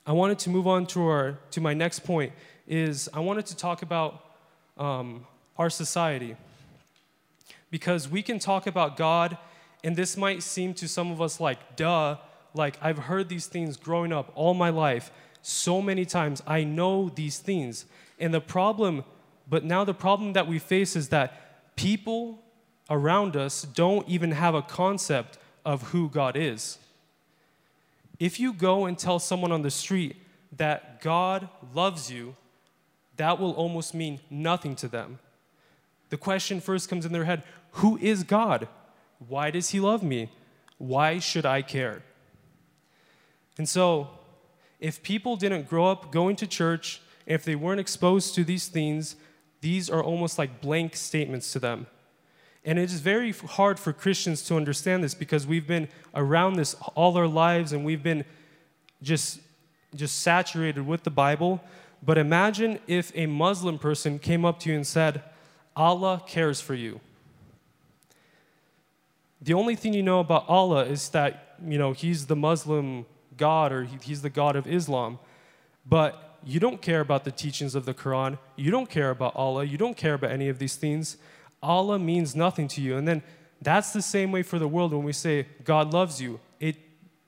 I 0.06 0.12
wanted 0.12 0.38
to 0.40 0.50
move 0.50 0.66
on 0.66 0.86
to, 0.88 1.06
our, 1.06 1.38
to 1.50 1.60
my 1.60 1.74
next 1.74 2.00
point 2.00 2.32
is 2.66 3.10
I 3.12 3.20
wanted 3.20 3.44
to 3.46 3.56
talk 3.56 3.82
about 3.82 4.24
um, 4.78 5.26
our 5.58 5.68
society. 5.68 6.36
Because 7.70 8.08
we 8.08 8.22
can 8.22 8.38
talk 8.38 8.66
about 8.66 8.96
God, 8.96 9.36
and 9.82 9.94
this 9.94 10.16
might 10.16 10.42
seem 10.42 10.72
to 10.74 10.88
some 10.88 11.10
of 11.10 11.20
us 11.20 11.38
like, 11.38 11.76
duh, 11.76 12.16
like 12.54 12.78
I've 12.80 12.98
heard 12.98 13.28
these 13.28 13.46
things 13.46 13.76
growing 13.76 14.10
up 14.10 14.32
all 14.34 14.54
my 14.54 14.70
life 14.70 15.10
so 15.46 15.82
many 15.82 16.06
times. 16.06 16.42
I 16.46 16.64
know 16.64 17.10
these 17.14 17.38
things. 17.38 17.84
And 18.18 18.32
the 18.32 18.40
problem, 18.40 19.04
but 19.48 19.62
now 19.62 19.84
the 19.84 19.94
problem 19.94 20.32
that 20.32 20.48
we 20.48 20.58
face 20.58 20.96
is 20.96 21.10
that 21.10 21.76
people 21.76 22.42
around 22.88 23.36
us 23.36 23.62
don't 23.62 24.08
even 24.08 24.32
have 24.32 24.54
a 24.54 24.62
concept 24.62 25.38
of 25.64 25.90
who 25.90 26.08
God 26.08 26.34
is. 26.34 26.78
If 28.18 28.40
you 28.40 28.54
go 28.54 28.86
and 28.86 28.98
tell 28.98 29.18
someone 29.18 29.52
on 29.52 29.60
the 29.60 29.70
street 29.70 30.16
that 30.56 31.02
God 31.02 31.48
loves 31.74 32.10
you, 32.10 32.36
that 33.18 33.38
will 33.38 33.52
almost 33.52 33.92
mean 33.92 34.20
nothing 34.30 34.74
to 34.76 34.88
them. 34.88 35.18
The 36.08 36.16
question 36.16 36.60
first 36.60 36.88
comes 36.88 37.04
in 37.04 37.12
their 37.12 37.24
head 37.24 37.42
Who 37.72 37.98
is 37.98 38.22
God? 38.22 38.66
Why 39.28 39.50
does 39.50 39.70
He 39.70 39.80
love 39.80 40.02
me? 40.02 40.30
Why 40.78 41.18
should 41.18 41.44
I 41.44 41.60
care? 41.60 42.02
And 43.58 43.68
so, 43.68 44.08
if 44.80 45.02
people 45.02 45.36
didn't 45.36 45.68
grow 45.68 45.86
up 45.86 46.10
going 46.12 46.36
to 46.36 46.46
church, 46.46 47.00
if 47.26 47.44
they 47.44 47.54
weren't 47.54 47.80
exposed 47.80 48.34
to 48.34 48.44
these 48.44 48.68
things, 48.68 49.16
these 49.60 49.88
are 49.88 50.02
almost 50.02 50.38
like 50.38 50.60
blank 50.60 50.94
statements 50.94 51.52
to 51.52 51.58
them. 51.58 51.86
And 52.64 52.78
it 52.78 52.84
is 52.84 53.00
very 53.00 53.32
hard 53.32 53.78
for 53.78 53.92
Christians 53.92 54.42
to 54.48 54.56
understand 54.56 55.04
this 55.04 55.14
because 55.14 55.46
we've 55.46 55.66
been 55.66 55.88
around 56.14 56.54
this 56.56 56.74
all 56.94 57.16
our 57.16 57.26
lives 57.26 57.72
and 57.72 57.84
we've 57.84 58.02
been 58.02 58.24
just, 59.02 59.40
just 59.94 60.20
saturated 60.20 60.86
with 60.86 61.02
the 61.02 61.10
Bible. 61.10 61.62
But 62.02 62.18
imagine 62.18 62.78
if 62.86 63.12
a 63.14 63.26
Muslim 63.26 63.78
person 63.78 64.18
came 64.18 64.44
up 64.44 64.58
to 64.60 64.70
you 64.70 64.76
and 64.76 64.86
said, 64.86 65.22
Allah 65.76 66.22
cares 66.26 66.60
for 66.60 66.74
you. 66.74 67.00
the 69.42 69.52
only 69.52 69.76
thing 69.76 69.92
you 69.92 70.02
know 70.02 70.20
about 70.20 70.48
Allah 70.48 70.84
is 70.84 71.10
that, 71.10 71.56
you 71.66 71.76
know, 71.78 71.92
he's 71.92 72.26
the 72.26 72.36
Muslim 72.36 73.04
God 73.36 73.72
or 73.72 73.84
he, 73.84 73.96
he's 74.02 74.22
the 74.22 74.30
God 74.30 74.56
of 74.56 74.66
Islam. 74.66 75.18
But 75.86 76.38
you 76.44 76.60
don't 76.60 76.80
care 76.80 77.00
about 77.00 77.24
the 77.24 77.30
teachings 77.30 77.74
of 77.74 77.84
the 77.84 77.94
Quran. 77.94 78.38
You 78.56 78.70
don't 78.70 78.88
care 78.88 79.10
about 79.10 79.34
Allah. 79.34 79.64
You 79.64 79.78
don't 79.78 79.96
care 79.96 80.14
about 80.14 80.30
any 80.30 80.48
of 80.48 80.58
these 80.58 80.76
things. 80.76 81.16
Allah 81.62 81.98
means 81.98 82.36
nothing 82.36 82.68
to 82.68 82.80
you. 82.80 82.96
And 82.96 83.08
then 83.08 83.22
that's 83.62 83.92
the 83.92 84.02
same 84.02 84.30
way 84.30 84.42
for 84.42 84.58
the 84.58 84.68
world 84.68 84.92
when 84.92 85.04
we 85.04 85.12
say 85.12 85.46
God 85.64 85.92
loves 85.92 86.20
you. 86.20 86.40
It 86.60 86.76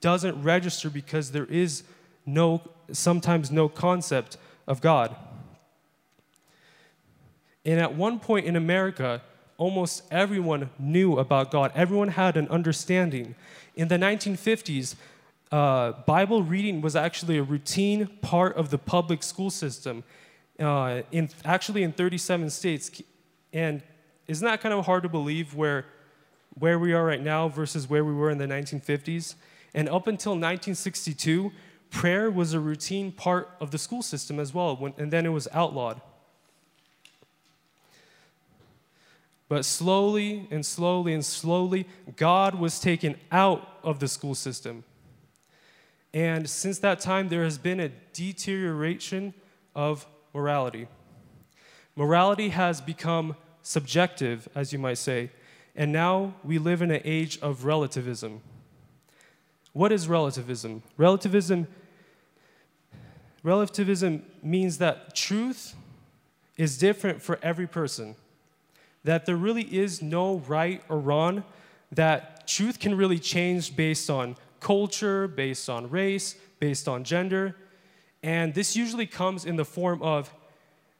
doesn't 0.00 0.42
register 0.42 0.90
because 0.90 1.32
there 1.32 1.46
is 1.46 1.82
no, 2.26 2.60
sometimes 2.92 3.50
no 3.50 3.68
concept 3.68 4.36
of 4.66 4.80
God. 4.80 5.16
And 7.64 7.80
at 7.80 7.94
one 7.94 8.20
point 8.20 8.46
in 8.46 8.54
America, 8.54 9.22
almost 9.56 10.02
everyone 10.10 10.70
knew 10.78 11.18
about 11.18 11.50
God. 11.50 11.72
Everyone 11.74 12.08
had 12.08 12.36
an 12.36 12.48
understanding. 12.48 13.34
In 13.74 13.88
the 13.88 13.96
1950s, 13.96 14.94
uh, 15.52 15.92
Bible 16.06 16.42
reading 16.42 16.80
was 16.80 16.96
actually 16.96 17.38
a 17.38 17.42
routine 17.42 18.06
part 18.20 18.56
of 18.56 18.70
the 18.70 18.78
public 18.78 19.22
school 19.22 19.50
system, 19.50 20.02
uh, 20.58 21.02
in, 21.12 21.28
actually 21.44 21.82
in 21.82 21.92
37 21.92 22.50
states. 22.50 22.90
And 23.52 23.82
isn't 24.26 24.44
that 24.44 24.60
kind 24.60 24.74
of 24.74 24.86
hard 24.86 25.04
to 25.04 25.08
believe 25.08 25.54
where, 25.54 25.86
where 26.54 26.78
we 26.78 26.92
are 26.92 27.04
right 27.04 27.22
now 27.22 27.48
versus 27.48 27.88
where 27.88 28.04
we 28.04 28.12
were 28.12 28.30
in 28.30 28.38
the 28.38 28.46
1950s? 28.46 29.36
And 29.74 29.88
up 29.88 30.08
until 30.08 30.32
1962, 30.32 31.52
prayer 31.90 32.30
was 32.30 32.52
a 32.52 32.60
routine 32.60 33.12
part 33.12 33.50
of 33.60 33.70
the 33.70 33.78
school 33.78 34.02
system 34.02 34.40
as 34.40 34.52
well, 34.52 34.76
when, 34.76 34.94
and 34.98 35.12
then 35.12 35.26
it 35.26 35.30
was 35.30 35.46
outlawed. 35.52 36.00
But 39.48 39.64
slowly 39.64 40.48
and 40.50 40.66
slowly 40.66 41.14
and 41.14 41.24
slowly, 41.24 41.86
God 42.16 42.56
was 42.56 42.80
taken 42.80 43.14
out 43.30 43.78
of 43.84 44.00
the 44.00 44.08
school 44.08 44.34
system. 44.34 44.82
And 46.16 46.48
since 46.48 46.78
that 46.78 47.00
time, 47.00 47.28
there 47.28 47.44
has 47.44 47.58
been 47.58 47.78
a 47.78 47.90
deterioration 48.14 49.34
of 49.74 50.06
morality. 50.32 50.88
Morality 51.94 52.48
has 52.48 52.80
become 52.80 53.36
subjective, 53.60 54.48
as 54.54 54.72
you 54.72 54.78
might 54.78 54.96
say, 54.96 55.30
and 55.74 55.92
now 55.92 56.32
we 56.42 56.56
live 56.56 56.80
in 56.80 56.90
an 56.90 57.02
age 57.04 57.38
of 57.42 57.66
relativism. 57.66 58.40
What 59.74 59.92
is 59.92 60.08
relativism? 60.08 60.82
Relativism 60.96 61.66
relativism 63.42 64.24
means 64.42 64.78
that 64.78 65.14
truth 65.14 65.74
is 66.56 66.78
different 66.78 67.20
for 67.20 67.38
every 67.42 67.66
person 67.66 68.16
that 69.04 69.26
there 69.26 69.36
really 69.36 69.64
is 69.64 70.00
no 70.00 70.38
right 70.48 70.82
or 70.88 70.98
wrong, 70.98 71.44
that 71.92 72.46
truth 72.46 72.80
can 72.80 72.96
really 72.96 73.18
change 73.18 73.76
based 73.76 74.08
on 74.08 74.34
culture, 74.60 75.28
based 75.28 75.68
on 75.68 75.90
race, 75.90 76.36
based 76.58 76.88
on 76.88 77.04
gender. 77.04 77.56
And 78.22 78.54
this 78.54 78.76
usually 78.76 79.06
comes 79.06 79.44
in 79.44 79.56
the 79.56 79.64
form 79.64 80.02
of 80.02 80.32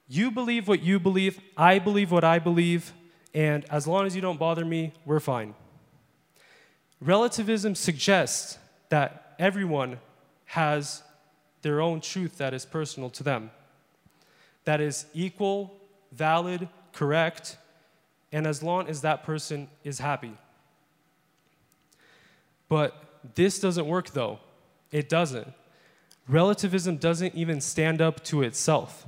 you 0.08 0.30
believe 0.30 0.68
what 0.68 0.82
you 0.82 1.00
believe, 1.00 1.40
I 1.56 1.78
believe 1.78 2.12
what 2.12 2.24
I 2.24 2.38
believe, 2.38 2.92
and 3.34 3.64
as 3.70 3.86
long 3.86 4.06
as 4.06 4.14
you 4.14 4.22
don't 4.22 4.38
bother 4.38 4.64
me, 4.64 4.92
we're 5.04 5.20
fine. 5.20 5.54
Relativism 7.00 7.74
suggests 7.74 8.58
that 8.88 9.34
everyone 9.38 9.98
has 10.46 11.02
their 11.62 11.80
own 11.80 12.00
truth 12.00 12.38
that 12.38 12.54
is 12.54 12.64
personal 12.64 13.10
to 13.10 13.22
them, 13.22 13.50
that 14.64 14.80
is 14.80 15.06
equal, 15.12 15.76
valid, 16.12 16.68
correct, 16.92 17.56
and 18.32 18.46
as 18.46 18.62
long 18.62 18.88
as 18.88 19.00
that 19.02 19.24
person 19.24 19.68
is 19.82 19.98
happy. 19.98 20.32
But 22.68 23.05
this 23.34 23.58
doesn't 23.58 23.86
work 23.86 24.10
though. 24.10 24.38
It 24.90 25.08
doesn't. 25.08 25.52
Relativism 26.28 26.96
doesn't 26.96 27.34
even 27.34 27.60
stand 27.60 28.00
up 28.00 28.24
to 28.24 28.42
itself. 28.42 29.06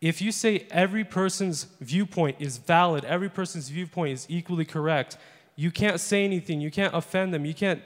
If 0.00 0.22
you 0.22 0.32
say 0.32 0.66
every 0.70 1.04
person's 1.04 1.64
viewpoint 1.80 2.36
is 2.38 2.56
valid, 2.56 3.04
every 3.04 3.28
person's 3.28 3.68
viewpoint 3.68 4.12
is 4.12 4.26
equally 4.28 4.64
correct, 4.64 5.18
you 5.56 5.70
can't 5.70 6.00
say 6.00 6.24
anything, 6.24 6.60
you 6.60 6.70
can't 6.70 6.94
offend 6.94 7.34
them, 7.34 7.44
you 7.44 7.54
can't. 7.54 7.82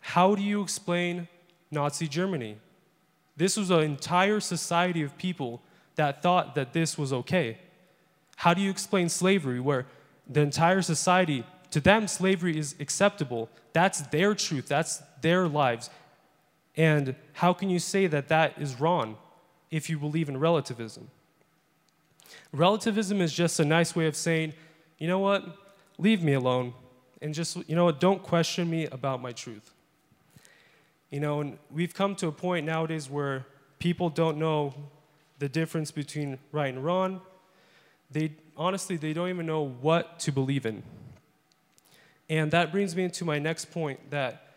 How 0.00 0.34
do 0.34 0.42
you 0.42 0.62
explain 0.62 1.26
Nazi 1.70 2.06
Germany? 2.06 2.58
This 3.36 3.56
was 3.56 3.70
an 3.70 3.80
entire 3.80 4.38
society 4.38 5.02
of 5.02 5.18
people 5.18 5.62
that 5.96 6.22
thought 6.22 6.54
that 6.54 6.72
this 6.72 6.96
was 6.96 7.12
okay. 7.12 7.58
How 8.36 8.54
do 8.54 8.60
you 8.60 8.70
explain 8.70 9.08
slavery 9.08 9.58
where 9.58 9.86
the 10.28 10.40
entire 10.40 10.82
society, 10.82 11.44
to 11.72 11.80
them, 11.80 12.06
slavery 12.06 12.56
is 12.56 12.74
acceptable? 12.80 13.48
That's 13.72 14.02
their 14.02 14.34
truth, 14.34 14.68
that's 14.68 15.02
their 15.20 15.48
lives. 15.48 15.90
And 16.76 17.14
how 17.34 17.52
can 17.52 17.68
you 17.68 17.78
say 17.78 18.06
that 18.06 18.28
that 18.28 18.54
is 18.58 18.80
wrong 18.80 19.16
if 19.70 19.90
you 19.90 19.98
believe 19.98 20.28
in 20.28 20.38
relativism? 20.38 21.10
Relativism 22.52 23.20
is 23.20 23.32
just 23.32 23.60
a 23.60 23.64
nice 23.64 23.94
way 23.94 24.06
of 24.06 24.16
saying, 24.16 24.54
you 24.98 25.06
know 25.06 25.18
what, 25.18 25.44
leave 25.98 26.22
me 26.22 26.32
alone. 26.32 26.72
And 27.20 27.34
just, 27.34 27.56
you 27.68 27.76
know 27.76 27.84
what, 27.84 28.00
don't 28.00 28.22
question 28.22 28.68
me 28.70 28.86
about 28.86 29.20
my 29.20 29.32
truth. 29.32 29.72
You 31.10 31.20
know, 31.20 31.40
and 31.40 31.58
we've 31.70 31.94
come 31.94 32.16
to 32.16 32.28
a 32.28 32.32
point 32.32 32.64
nowadays 32.64 33.10
where 33.10 33.46
people 33.78 34.08
don't 34.08 34.38
know 34.38 34.74
the 35.38 35.48
difference 35.48 35.90
between 35.90 36.38
right 36.52 36.72
and 36.72 36.82
wrong 36.84 37.20
they 38.12 38.32
honestly 38.56 38.96
they 38.96 39.12
don't 39.12 39.28
even 39.28 39.46
know 39.46 39.62
what 39.80 40.18
to 40.20 40.32
believe 40.32 40.66
in. 40.66 40.82
And 42.28 42.50
that 42.52 42.72
brings 42.72 42.96
me 42.96 43.04
into 43.04 43.24
my 43.24 43.38
next 43.38 43.70
point 43.70 44.10
that 44.10 44.54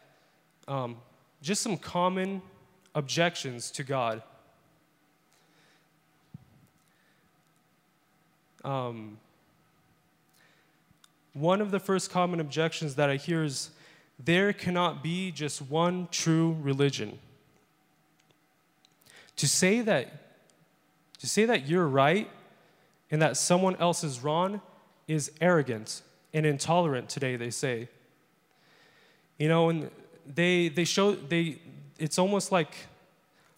um, 0.67 0.97
just 1.41 1.61
some 1.61 1.77
common 1.77 2.41
objections 2.93 3.69
to 3.71 3.83
God. 3.83 4.21
Um, 8.63 9.17
one 11.33 11.61
of 11.61 11.69
the 11.69 11.79
first 11.79 12.09
common 12.09 12.39
objections 12.39 12.95
that 12.95 13.09
I 13.09 13.17
hear 13.17 13.43
is 13.43 13.69
there 14.17 14.53
cannot 14.53 15.03
be 15.03 15.31
just 15.31 15.61
one 15.61 16.07
true 16.09 16.57
religion. 16.61 17.19
To 19.37 19.47
say 19.47 19.81
that 19.81 20.21
to 21.19 21.27
say 21.27 21.45
that 21.45 21.67
you're 21.67 21.87
right 21.87 22.29
and 23.09 23.21
that 23.21 23.37
someone 23.37 23.75
else 23.77 24.03
is 24.03 24.23
wrong 24.23 24.61
is 25.07 25.31
arrogant 25.41 26.01
and 26.35 26.45
intolerant 26.45 27.07
today, 27.07 27.37
they 27.37 27.49
say. 27.49 27.87
You 29.39 29.47
know, 29.47 29.69
and 29.69 29.89
they, 30.27 30.67
they 30.67 30.83
show, 30.83 31.13
they, 31.13 31.59
it's 31.97 32.19
almost 32.19 32.51
like, 32.51 32.75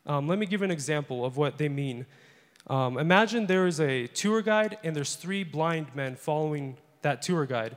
um, 0.05 0.27
let 0.27 0.37
me 0.37 0.45
give 0.45 0.61
an 0.61 0.69
example 0.69 1.25
of 1.25 1.37
what 1.37 1.57
they 1.57 1.69
mean. 1.69 2.05
Um, 2.67 2.99
imagine 2.99 3.47
there 3.47 3.65
is 3.65 3.79
a 3.79 4.05
tour 4.07 4.43
guide 4.43 4.77
and 4.83 4.95
there's 4.95 5.15
three 5.15 5.43
blind 5.43 5.87
men 5.95 6.15
following 6.15 6.77
that 7.01 7.23
tour 7.23 7.47
guide. 7.47 7.75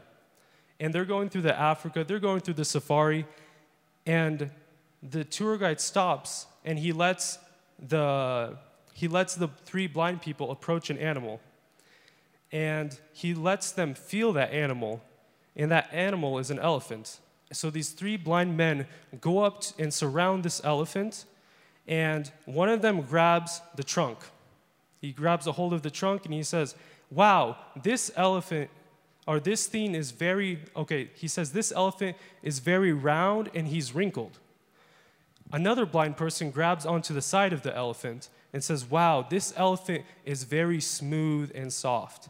And 0.79 0.95
they're 0.95 1.07
going 1.07 1.31
through 1.31 1.43
the 1.43 1.59
Africa, 1.59 2.05
they're 2.05 2.19
going 2.19 2.41
through 2.41 2.55
the 2.55 2.65
safari, 2.65 3.27
and 4.05 4.51
the 5.03 5.25
tour 5.25 5.57
guide 5.57 5.81
stops 5.81 6.47
and 6.65 6.79
he 6.79 6.93
lets 6.93 7.39
the, 7.89 8.59
he 8.93 9.09
lets 9.09 9.35
the 9.35 9.49
three 9.65 9.87
blind 9.87 10.21
people 10.21 10.51
approach 10.51 10.91
an 10.91 10.99
animal 10.99 11.41
and 12.53 12.99
he 13.13 13.35
lets 13.35 13.73
them 13.73 13.95
feel 13.95 14.33
that 14.35 14.53
animal, 14.53 15.03
and 15.57 15.71
that 15.71 15.89
animal 15.93 16.39
is 16.39 16.51
an 16.51 16.59
elephant. 16.59 17.21
So 17.53 17.71
these 17.71 17.91
three 17.91 18.17
blind 18.17 18.57
men 18.57 18.87
go 19.21 19.41
up 19.41 19.63
and 19.79 19.93
surround 19.93 20.45
this 20.45 20.61
elephant, 20.65 21.25
and 21.87 22.31
one 22.45 22.69
of 22.69 22.83
them 22.83 23.03
grabs 23.03 23.61
the 23.77 23.83
trunk. 23.83 24.19
He 25.01 25.13
grabs 25.13 25.47
a 25.47 25.53
hold 25.53 25.73
of 25.73 25.83
the 25.83 25.91
trunk 25.91 26.25
and 26.25 26.35
he 26.35 26.43
says, 26.43 26.75
Wow, 27.11 27.57
this 27.83 28.11
elephant 28.17 28.71
or 29.27 29.41
this 29.41 29.67
thing 29.67 29.95
is 29.95 30.11
very, 30.11 30.59
okay, 30.77 31.11
he 31.15 31.29
says, 31.29 31.53
This 31.53 31.73
elephant 31.73 32.17
is 32.43 32.59
very 32.59 32.93
round 32.93 33.51
and 33.55 33.69
he's 33.69 33.95
wrinkled. 33.95 34.39
Another 35.53 35.87
blind 35.87 36.17
person 36.17 36.51
grabs 36.51 36.87
onto 36.87 37.13
the 37.13 37.23
side 37.23 37.53
of 37.53 37.63
the 37.63 37.75
elephant 37.77 38.29
and 38.53 38.63
says, 38.63 38.89
Wow, 38.89 39.27
this 39.29 39.53
elephant 39.57 40.05
is 40.25 40.45
very 40.45 40.81
smooth 40.81 41.51
and 41.55 41.73
soft. 41.73 42.29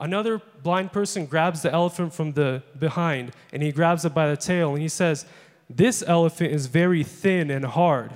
Another 0.00 0.40
blind 0.62 0.92
person 0.92 1.26
grabs 1.26 1.60
the 1.60 1.70
elephant 1.70 2.14
from 2.14 2.32
the 2.32 2.62
behind 2.78 3.32
and 3.52 3.62
he 3.62 3.70
grabs 3.70 4.06
it 4.06 4.14
by 4.14 4.30
the 4.30 4.36
tail 4.36 4.72
and 4.72 4.80
he 4.80 4.88
says, 4.88 5.26
This 5.68 6.02
elephant 6.06 6.52
is 6.52 6.66
very 6.66 7.04
thin 7.04 7.50
and 7.50 7.66
hard. 7.66 8.12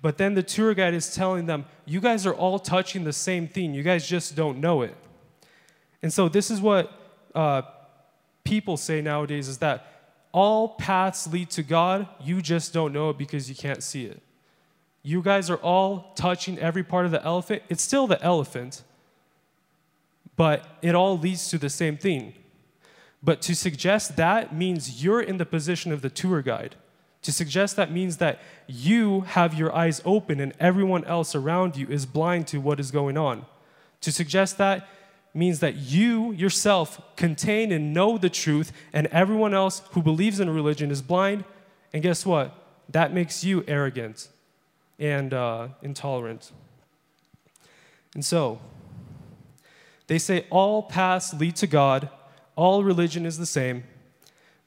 But 0.00 0.18
then 0.18 0.34
the 0.34 0.44
tour 0.44 0.72
guide 0.72 0.94
is 0.94 1.12
telling 1.12 1.46
them, 1.46 1.64
You 1.84 2.00
guys 2.00 2.26
are 2.26 2.34
all 2.34 2.60
touching 2.60 3.02
the 3.02 3.12
same 3.12 3.48
thing. 3.48 3.74
You 3.74 3.82
guys 3.82 4.06
just 4.06 4.36
don't 4.36 4.60
know 4.60 4.82
it. 4.82 4.94
And 6.00 6.12
so, 6.12 6.28
this 6.28 6.48
is 6.48 6.60
what 6.60 6.92
uh, 7.34 7.62
people 8.44 8.76
say 8.76 9.00
nowadays 9.00 9.48
is 9.48 9.58
that 9.58 9.86
all 10.30 10.68
paths 10.76 11.26
lead 11.26 11.50
to 11.50 11.64
God. 11.64 12.06
You 12.22 12.40
just 12.40 12.72
don't 12.72 12.92
know 12.92 13.10
it 13.10 13.18
because 13.18 13.48
you 13.48 13.56
can't 13.56 13.82
see 13.82 14.04
it. 14.04 14.22
You 15.02 15.22
guys 15.22 15.50
are 15.50 15.56
all 15.56 16.12
touching 16.14 16.56
every 16.60 16.84
part 16.84 17.04
of 17.04 17.10
the 17.10 17.24
elephant. 17.24 17.62
It's 17.68 17.82
still 17.82 18.06
the 18.06 18.22
elephant 18.22 18.84
but 20.36 20.66
it 20.82 20.94
all 20.94 21.18
leads 21.18 21.48
to 21.48 21.58
the 21.58 21.70
same 21.70 21.96
thing. 21.96 22.34
But 23.22 23.42
to 23.42 23.54
suggest 23.54 24.16
that 24.16 24.54
means 24.54 25.02
you're 25.02 25.20
in 25.20 25.38
the 25.38 25.46
position 25.46 25.92
of 25.92 26.02
the 26.02 26.10
tour 26.10 26.42
guide. 26.42 26.76
To 27.22 27.32
suggest 27.32 27.74
that 27.76 27.90
means 27.90 28.18
that 28.18 28.38
you 28.68 29.22
have 29.22 29.54
your 29.54 29.74
eyes 29.74 30.00
open 30.04 30.38
and 30.38 30.52
everyone 30.60 31.04
else 31.06 31.34
around 31.34 31.76
you 31.76 31.88
is 31.88 32.06
blind 32.06 32.46
to 32.48 32.60
what 32.60 32.78
is 32.78 32.90
going 32.90 33.16
on. 33.16 33.46
To 34.02 34.12
suggest 34.12 34.58
that 34.58 34.86
means 35.34 35.60
that 35.60 35.76
you 35.76 36.32
yourself 36.32 37.00
contain 37.16 37.70
and 37.70 37.92
know 37.92 38.16
the 38.16 38.30
truth, 38.30 38.72
and 38.92 39.06
everyone 39.08 39.52
else 39.52 39.82
who 39.90 40.02
believes 40.02 40.40
in 40.40 40.48
religion 40.48 40.90
is 40.90 41.02
blind. 41.02 41.44
And 41.92 42.02
guess 42.02 42.24
what? 42.24 42.54
That 42.88 43.12
makes 43.12 43.44
you 43.44 43.64
arrogant 43.68 44.28
and 44.98 45.34
uh, 45.34 45.68
intolerant. 45.82 46.52
And 48.14 48.24
so, 48.24 48.60
they 50.06 50.18
say 50.18 50.46
all 50.50 50.82
paths 50.82 51.34
lead 51.34 51.56
to 51.56 51.66
God, 51.66 52.08
all 52.54 52.84
religion 52.84 53.26
is 53.26 53.38
the 53.38 53.46
same, 53.46 53.84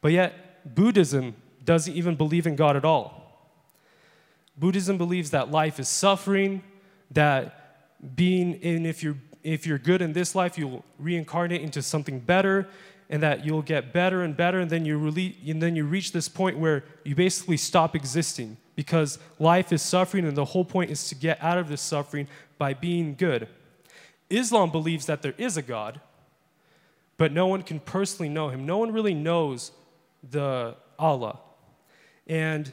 but 0.02 0.12
yet 0.12 0.76
Buddhism 0.76 1.36
doesn't 1.64 1.94
even 1.94 2.16
believe 2.16 2.46
in 2.46 2.56
God 2.56 2.76
at 2.76 2.86
all. 2.86 3.20
Buddhism 4.58 4.98
believes 4.98 5.32
that 5.32 5.52
life 5.52 5.80
is 5.80 5.88
suffering, 5.88 6.62
that 7.12 8.16
being 8.16 8.54
in, 8.56 8.86
if 8.86 9.02
you're, 9.02 9.18
if 9.44 9.66
you're 9.66 9.78
good 9.78 10.02
in 10.02 10.14
this 10.14 10.36
life, 10.36 10.58
you'll 10.58 10.84
reincarnate 10.98 11.62
into 11.62 11.82
something 11.82 12.20
better, 12.20 12.68
and 13.10 13.24
that 13.24 13.46
you'll 13.46 13.62
get 13.62 13.94
better 13.94 14.22
and 14.22 14.36
better, 14.38 14.60
and 14.60 14.70
then 14.70 14.86
you, 14.86 14.98
really, 14.98 15.38
and 15.48 15.62
then 15.62 15.76
you 15.76 15.86
reach 15.86 16.12
this 16.12 16.30
point 16.30 16.58
where 16.58 16.84
you 17.04 17.16
basically 17.16 17.58
stop 17.58 17.96
existing 17.96 18.58
because 18.76 19.18
life 19.40 19.74
is 19.74 19.82
suffering, 19.82 20.26
and 20.26 20.38
the 20.38 20.46
whole 20.46 20.66
point 20.66 20.92
is 20.92 21.08
to 21.10 21.16
get 21.16 21.42
out 21.42 21.58
of 21.58 21.70
this 21.70 21.82
suffering 21.82 22.28
by 22.58 22.74
being 22.74 23.16
good. 23.16 23.48
Islam 24.30 24.72
believes 24.72 25.06
that 25.08 25.22
there 25.22 25.34
is 25.38 25.58
a 25.58 25.62
God, 25.62 26.00
but 27.18 27.32
no 27.32 27.48
one 27.48 27.64
can 27.64 27.80
personally 27.80 28.30
know 28.30 28.50
him. 28.50 28.66
No 28.66 28.78
one 28.78 28.92
really 28.92 29.14
knows 29.14 29.72
the 30.30 30.76
Allah. 30.98 31.40
And 32.28 32.72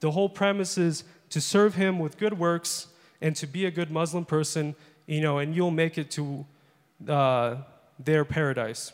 the 0.00 0.12
whole 0.12 0.28
premise 0.28 0.78
is 0.78 1.04
to 1.30 1.40
serve 1.40 1.74
him 1.74 1.98
with 1.98 2.18
good 2.18 2.38
works 2.38 2.86
and 3.20 3.34
to 3.36 3.46
be 3.46 3.66
a 3.66 3.70
good 3.70 3.90
Muslim 3.90 4.24
person, 4.24 4.76
you 5.06 5.20
know, 5.20 5.38
and 5.38 5.54
you'll 5.54 5.70
make 5.70 5.98
it 5.98 6.10
to 6.12 6.46
uh, 7.08 7.56
their 7.98 8.24
paradise. 8.24 8.92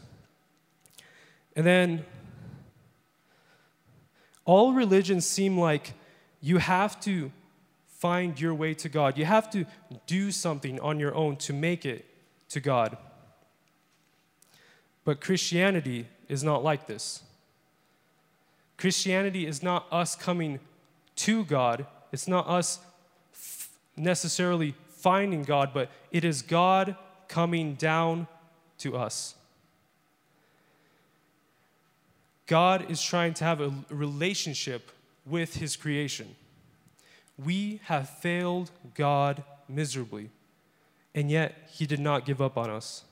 And 1.54 1.66
then 1.66 2.04
all 4.44 4.72
religions 4.72 5.26
seem 5.26 5.58
like 5.58 5.92
you 6.40 6.58
have 6.58 7.00
to 7.00 7.30
find 8.04 8.38
your 8.38 8.54
way 8.54 8.74
to 8.74 8.90
God. 8.90 9.16
You 9.16 9.24
have 9.24 9.48
to 9.52 9.64
do 10.06 10.30
something 10.30 10.78
on 10.80 11.00
your 11.00 11.14
own 11.14 11.36
to 11.36 11.54
make 11.54 11.86
it 11.86 12.04
to 12.50 12.60
God. 12.60 12.98
But 15.06 15.22
Christianity 15.22 16.06
is 16.28 16.44
not 16.44 16.62
like 16.62 16.86
this. 16.86 17.22
Christianity 18.76 19.46
is 19.46 19.62
not 19.62 19.86
us 19.90 20.14
coming 20.16 20.60
to 21.16 21.46
God, 21.46 21.86
it's 22.12 22.28
not 22.28 22.46
us 22.46 22.78
f- 23.32 23.70
necessarily 23.96 24.74
finding 24.88 25.42
God, 25.42 25.70
but 25.72 25.90
it 26.12 26.26
is 26.26 26.42
God 26.42 26.96
coming 27.26 27.72
down 27.72 28.26
to 28.80 28.98
us. 28.98 29.34
God 32.46 32.90
is 32.90 33.02
trying 33.02 33.32
to 33.32 33.44
have 33.44 33.62
a 33.62 33.72
relationship 33.88 34.90
with 35.24 35.56
his 35.56 35.74
creation. 35.74 36.36
We 37.42 37.80
have 37.84 38.08
failed 38.08 38.70
God 38.94 39.42
miserably, 39.68 40.30
and 41.14 41.30
yet 41.30 41.54
he 41.70 41.86
did 41.86 42.00
not 42.00 42.24
give 42.24 42.40
up 42.40 42.56
on 42.56 42.70
us. 42.70 43.04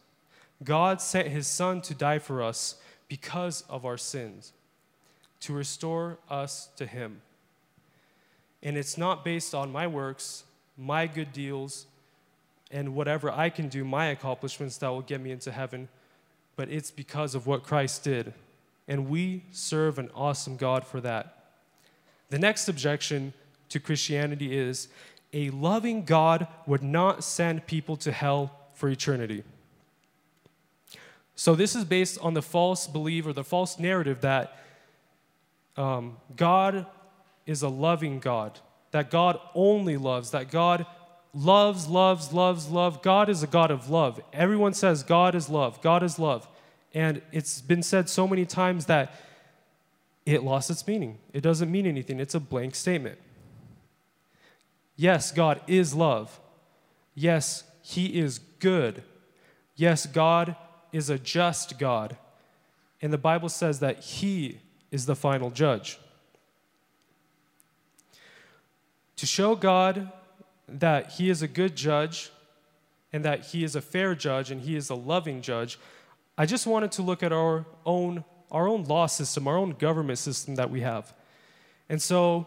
God 0.63 1.01
sent 1.01 1.29
his 1.29 1.47
son 1.47 1.81
to 1.83 1.95
die 1.95 2.19
for 2.19 2.43
us 2.43 2.77
because 3.09 3.65
of 3.69 3.85
our 3.85 3.99
sins 3.99 4.53
to 5.43 5.53
restore 5.53 6.19
us 6.31 6.69
to 6.77 6.87
Him. 6.87 7.21
And 8.63 8.77
it's 8.77 8.97
not 8.97 9.25
based 9.25 9.55
on 9.55 9.73
my 9.73 9.89
works, 9.89 10.45
my 10.79 11.07
good 11.09 11.33
deals, 11.33 11.87
and 12.71 12.95
whatever 12.95 13.31
I 13.31 13.51
can 13.51 13.69
do, 13.69 13.85
my 13.85 14.07
accomplishments 14.07 14.79
that 14.79 14.89
will 14.89 15.03
get 15.03 15.21
me 15.21 15.33
into 15.33 15.51
heaven, 15.51 15.89
but 16.55 16.69
it's 16.69 16.91
because 16.93 17.35
of 17.35 17.47
what 17.47 17.65
Christ 17.65 18.05
did. 18.05 18.33
And 18.87 19.11
we 19.11 19.43
serve 19.51 19.99
an 19.99 20.11
awesome 20.15 20.57
God 20.57 20.87
for 20.87 21.01
that. 21.01 21.51
The 22.31 22.39
next 22.39 22.69
objection 22.69 23.35
to 23.73 23.81
Christianity 23.81 24.57
is 24.57 24.89
a 25.33 25.51
loving 25.51 26.05
God 26.05 26.47
would 26.67 26.83
not 26.83 27.25
send 27.25 27.67
people 27.67 27.97
to 27.99 28.13
hell 28.13 28.53
for 28.75 28.89
eternity. 28.89 29.45
So, 31.35 31.55
this 31.55 31.75
is 31.75 31.85
based 31.85 32.19
on 32.21 32.35
the 32.35 32.43
false 32.43 32.87
belief 32.87 33.27
or 33.27 33.33
the 33.33 33.45
false 33.45 33.79
narrative 33.79 34.21
that 34.21 34.59
um, 35.77 36.19
God 36.37 36.87
is 37.47 37.63
a 37.63 37.69
loving 37.69 38.21
God, 38.21 38.61
that 38.91 39.11
God 39.11 39.41
only 39.55 39.97
loves, 39.97 40.31
that 40.31 40.51
God 40.51 40.87
loves, 41.35 41.89
loves, 41.89 42.33
loves, 42.33 42.69
love. 42.69 43.03
God 43.03 43.31
is 43.31 43.43
a 43.43 43.47
God 43.47 43.71
of 43.71 43.89
love. 43.89 44.21
Everyone 44.33 44.75
says 44.75 45.03
God 45.03 45.35
is 45.35 45.49
love, 45.49 45.81
God 45.81 46.03
is 46.03 46.19
love. 46.19 46.47
And 46.95 47.23
it's 47.33 47.63
been 47.63 47.83
said 47.83 48.11
so 48.11 48.29
many 48.29 48.45
times 48.45 48.85
that 48.87 49.15
it 50.27 50.43
lost 50.43 50.71
its 50.71 50.87
meaning. 50.87 51.19
It 51.33 51.41
doesn't 51.41 51.71
mean 51.71 51.87
anything, 51.87 52.21
it's 52.21 52.35
a 52.35 52.41
blank 52.41 52.75
statement. 52.75 53.19
Yes, 55.03 55.33
God 55.33 55.61
is 55.67 55.95
love. 55.95 56.39
Yes, 57.17 57.65
He 57.83 58.21
is 58.21 58.39
good. 58.61 59.03
Yes, 59.75 60.07
God 60.07 60.55
is 60.93 61.11
a 61.11 61.19
just 61.19 61.77
God. 61.77 62.17
And 63.01 63.13
the 63.13 63.19
Bible 63.19 63.49
says 63.49 63.81
that 63.81 63.99
He 63.99 64.61
is 64.93 65.07
the 65.07 65.17
final 65.17 65.51
judge. 65.51 65.99
To 69.17 69.27
show 69.27 69.57
God 69.57 70.13
that 70.69 71.11
He 71.11 71.31
is 71.31 71.43
a 71.43 71.49
good 71.49 71.75
judge 71.75 72.31
and 73.13 73.25
that 73.25 73.47
He 73.47 73.65
is 73.65 73.75
a 73.75 73.81
fair 73.81 74.15
judge 74.15 74.53
and 74.53 74.61
He 74.61 74.77
is 74.77 74.89
a 74.89 74.95
loving 74.95 75.43
judge, 75.43 75.81
I 76.39 76.47
just 76.47 76.65
wanted 76.65 76.93
to 76.93 77.03
look 77.03 77.25
at 77.25 77.33
our 77.33 77.67
own, 77.85 78.23
our 78.53 78.69
own 78.69 78.85
law 78.85 79.07
system, 79.07 79.49
our 79.49 79.59
own 79.59 79.71
government 79.71 80.21
system 80.21 80.55
that 80.55 80.71
we 80.71 80.83
have. 80.83 81.13
And 81.89 82.01
so 82.01 82.47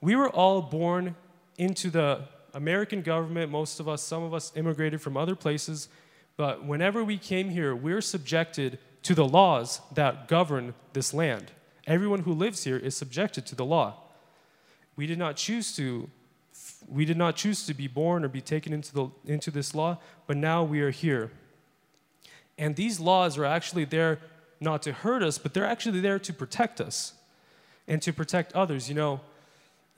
we 0.00 0.16
were 0.16 0.30
all 0.30 0.62
born 0.62 1.14
into 1.60 1.90
the 1.90 2.22
American 2.54 3.02
government. 3.02 3.52
Most 3.52 3.80
of 3.80 3.88
us, 3.88 4.02
some 4.02 4.22
of 4.22 4.32
us 4.32 4.50
immigrated 4.56 5.02
from 5.02 5.14
other 5.14 5.36
places. 5.36 5.90
But 6.38 6.64
whenever 6.64 7.04
we 7.04 7.18
came 7.18 7.50
here, 7.50 7.76
we're 7.76 8.00
subjected 8.00 8.78
to 9.02 9.14
the 9.14 9.28
laws 9.28 9.82
that 9.92 10.26
govern 10.26 10.72
this 10.94 11.12
land. 11.12 11.52
Everyone 11.86 12.20
who 12.20 12.32
lives 12.32 12.64
here 12.64 12.78
is 12.78 12.96
subjected 12.96 13.44
to 13.46 13.54
the 13.54 13.64
law. 13.64 13.96
We 14.96 15.06
did 15.06 15.18
not 15.18 15.36
choose 15.36 15.76
to 15.76 16.08
we 16.88 17.04
did 17.04 17.16
not 17.16 17.36
choose 17.36 17.66
to 17.66 17.74
be 17.74 17.86
born 17.86 18.24
or 18.24 18.28
be 18.28 18.40
taken 18.40 18.72
into, 18.72 18.92
the, 18.92 19.08
into 19.24 19.50
this 19.50 19.74
law, 19.74 19.98
but 20.26 20.36
now 20.36 20.64
we 20.64 20.80
are 20.80 20.90
here. 20.90 21.30
And 22.58 22.74
these 22.74 22.98
laws 22.98 23.38
are 23.38 23.44
actually 23.44 23.84
there 23.84 24.18
not 24.60 24.82
to 24.82 24.92
hurt 24.92 25.22
us, 25.22 25.38
but 25.38 25.54
they're 25.54 25.64
actually 25.64 26.00
there 26.00 26.18
to 26.18 26.32
protect 26.32 26.80
us 26.80 27.14
and 27.86 28.02
to 28.02 28.12
protect 28.12 28.52
others. 28.54 28.88
You 28.88 28.96
know, 28.96 29.20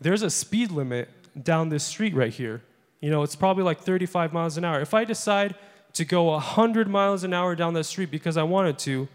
there's 0.01 0.23
a 0.23 0.29
speed 0.29 0.71
limit 0.71 1.09
down 1.41 1.69
this 1.69 1.85
street 1.85 2.15
right 2.15 2.33
here. 2.33 2.63
You 3.01 3.11
know, 3.11 3.23
it's 3.23 3.37
probably 3.37 3.65
like 3.65 3.81
35 3.81 4.33
miles 4.33 4.57
an 4.57 4.65
hour. 4.65 4.81
If 4.81 4.95
I 4.95 5.05
decide 5.05 5.55
to 5.95 6.05
go 6.05 6.25
100 6.25 6.89
miles 6.89 7.25
an 7.25 7.35
hour 7.35 7.55
down 7.55 7.75
that 7.75 7.85
street 7.85 8.11
because 8.11 8.37
I 8.37 8.43
wanted 8.43 8.79
to, 8.81 9.09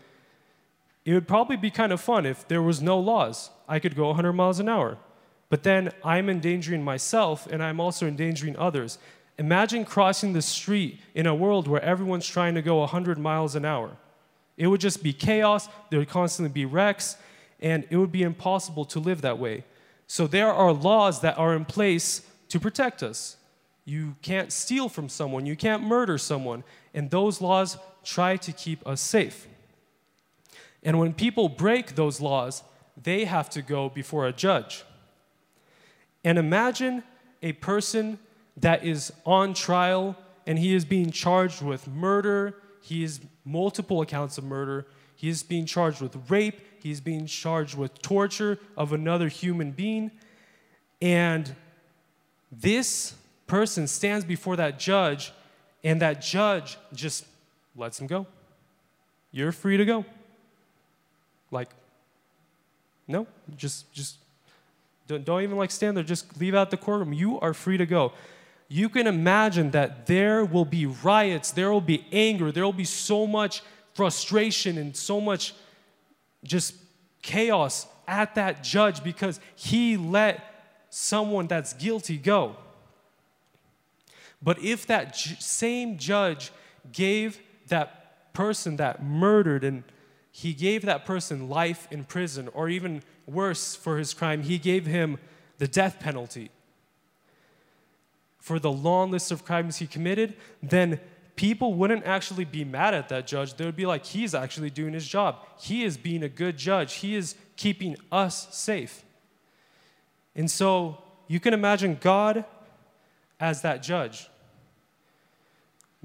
it 1.05 1.13
would 1.13 1.27
probably 1.27 1.55
be 1.55 1.71
kind 1.71 1.93
of 1.93 2.01
fun 2.01 2.25
if 2.25 2.47
there 2.47 2.61
was 2.61 2.81
no 2.81 2.99
laws. 2.99 3.49
I 3.67 3.79
could 3.79 3.95
go 3.95 4.07
100 4.07 4.33
miles 4.33 4.59
an 4.59 4.67
hour. 4.67 4.97
But 5.49 5.63
then 5.63 5.91
I'm 6.03 6.29
endangering 6.29 6.83
myself 6.83 7.47
and 7.47 7.63
I'm 7.63 7.79
also 7.79 8.07
endangering 8.07 8.57
others. 8.57 8.97
Imagine 9.39 9.85
crossing 9.85 10.33
the 10.33 10.41
street 10.41 10.99
in 11.15 11.25
a 11.25 11.33
world 11.33 11.67
where 11.67 11.81
everyone's 11.81 12.27
trying 12.27 12.55
to 12.55 12.61
go 12.61 12.79
100 12.79 13.17
miles 13.17 13.55
an 13.55 13.63
hour. 13.63 13.95
It 14.57 14.67
would 14.67 14.81
just 14.81 15.03
be 15.03 15.13
chaos, 15.13 15.69
there 15.89 15.99
would 15.99 16.09
constantly 16.09 16.51
be 16.51 16.65
wrecks, 16.65 17.15
and 17.61 17.85
it 17.89 17.97
would 17.97 18.11
be 18.11 18.23
impossible 18.23 18.85
to 18.85 18.99
live 18.99 19.21
that 19.21 19.37
way. 19.37 19.63
So 20.07 20.25
there 20.25 20.51
are 20.51 20.71
laws 20.71 21.21
that 21.21 21.37
are 21.37 21.53
in 21.53 21.65
place 21.65 22.21
to 22.49 22.59
protect 22.59 23.03
us. 23.03 23.35
You 23.85 24.15
can't 24.21 24.51
steal 24.51 24.89
from 24.89 25.09
someone, 25.09 25.45
you 25.45 25.55
can't 25.55 25.83
murder 25.83 26.17
someone, 26.17 26.63
and 26.93 27.09
those 27.09 27.41
laws 27.41 27.77
try 28.03 28.37
to 28.37 28.51
keep 28.51 28.85
us 28.87 29.01
safe. 29.01 29.47
And 30.83 30.99
when 30.99 31.13
people 31.13 31.49
break 31.49 31.95
those 31.95 32.21
laws, 32.21 32.63
they 33.01 33.25
have 33.25 33.49
to 33.51 33.61
go 33.61 33.89
before 33.89 34.27
a 34.27 34.33
judge. 34.33 34.83
And 36.23 36.37
imagine 36.37 37.03
a 37.41 37.53
person 37.53 38.19
that 38.57 38.83
is 38.83 39.13
on 39.25 39.53
trial 39.53 40.15
and 40.45 40.57
he 40.57 40.73
is 40.73 40.85
being 40.85 41.11
charged 41.11 41.61
with 41.61 41.87
murder, 41.87 42.55
he 42.81 43.03
is 43.03 43.19
multiple 43.45 44.01
accounts 44.01 44.37
of 44.37 44.43
murder, 44.43 44.85
he 45.15 45.29
is 45.29 45.43
being 45.43 45.65
charged 45.65 46.01
with 46.01 46.17
rape, 46.29 46.61
he 46.81 46.91
is 46.91 47.01
being 47.01 47.25
charged 47.25 47.75
with 47.75 48.01
torture 48.01 48.59
of 48.75 48.93
another 48.93 49.27
human 49.27 49.71
being. 49.71 50.11
And 51.01 51.55
this 52.51 53.15
person 53.45 53.87
stands 53.87 54.25
before 54.25 54.55
that 54.55 54.79
judge, 54.79 55.33
and 55.83 56.01
that 56.01 56.21
judge 56.21 56.77
just 56.93 57.25
lets 57.75 57.99
him 57.99 58.07
go. 58.07 58.27
You're 59.31 59.51
free 59.51 59.77
to 59.77 59.85
go. 59.85 60.05
Like, 61.51 61.69
no, 63.07 63.27
just, 63.55 63.91
just 63.93 64.17
don't, 65.07 65.23
don't 65.23 65.41
even 65.41 65.57
like 65.57 65.71
stand 65.71 65.95
there, 65.95 66.03
just 66.03 66.39
leave 66.39 66.55
out 66.55 66.71
the 66.71 66.77
courtroom. 66.77 67.13
You 67.13 67.39
are 67.39 67.53
free 67.53 67.77
to 67.77 67.85
go. 67.85 68.11
You 68.67 68.89
can 68.89 69.07
imagine 69.07 69.71
that 69.71 70.07
there 70.07 70.43
will 70.43 70.65
be 70.65 70.85
riots, 70.85 71.51
there 71.51 71.71
will 71.71 71.79
be 71.79 72.05
anger, 72.11 72.51
there 72.51 72.65
will 72.65 72.73
be 72.73 72.83
so 72.83 73.25
much 73.25 73.63
frustration 73.93 74.77
and 74.77 74.95
so 74.95 75.21
much 75.21 75.53
just 76.43 76.75
chaos 77.21 77.87
at 78.07 78.35
that 78.35 78.63
judge 78.63 79.03
because 79.03 79.39
he 79.55 79.97
let 79.97 80.43
someone 80.89 81.47
that's 81.47 81.73
guilty 81.73 82.17
go. 82.17 82.55
But 84.41 84.59
if 84.59 84.85
that 84.87 85.15
same 85.15 85.97
judge 85.97 86.51
gave 86.91 87.39
that 87.67 88.33
person 88.33 88.77
that 88.77 89.03
murdered 89.03 89.63
and 89.63 89.83
he 90.31 90.53
gave 90.53 90.83
that 90.83 91.05
person 91.05 91.49
life 91.49 91.87
in 91.89 92.03
prison, 92.03 92.47
or 92.53 92.69
even 92.69 93.01
worse 93.25 93.75
for 93.75 93.97
his 93.97 94.13
crime, 94.13 94.43
he 94.43 94.59
gave 94.59 94.85
him 94.85 95.17
the 95.57 95.67
death 95.67 95.99
penalty 95.99 96.51
for 98.47 98.59
the 98.59 98.71
long 98.71 99.11
list 99.11 99.29
of 99.29 99.43
crimes 99.43 99.75
he 99.77 99.85
committed, 99.85 100.33
then 100.63 101.01
people 101.37 101.75
wouldn't 101.75 102.03
actually 102.03 102.43
be 102.43 102.65
mad 102.65 102.93
at 102.93 103.07
that 103.09 103.27
judge. 103.27 103.53
They 103.53 103.63
would 103.63 103.75
be 103.75 103.85
like, 103.85 104.05
he's 104.05 104.35
actually 104.35 104.71
doing 104.71 104.93
his 104.93 105.07
job. 105.07 105.37
He 105.61 105.85
is 105.85 105.95
being 105.95 106.23
a 106.23 106.29
good 106.29 106.57
judge. 106.57 106.95
He 106.95 107.15
is 107.15 107.35
keeping 107.55 107.95
us 108.11 108.53
safe. 108.53 109.03
And 110.35 110.51
so 110.51 111.01
you 111.27 111.39
can 111.39 111.53
imagine 111.53 111.97
God 112.01 112.43
as 113.39 113.61
that 113.61 113.83
judge. 113.83 114.27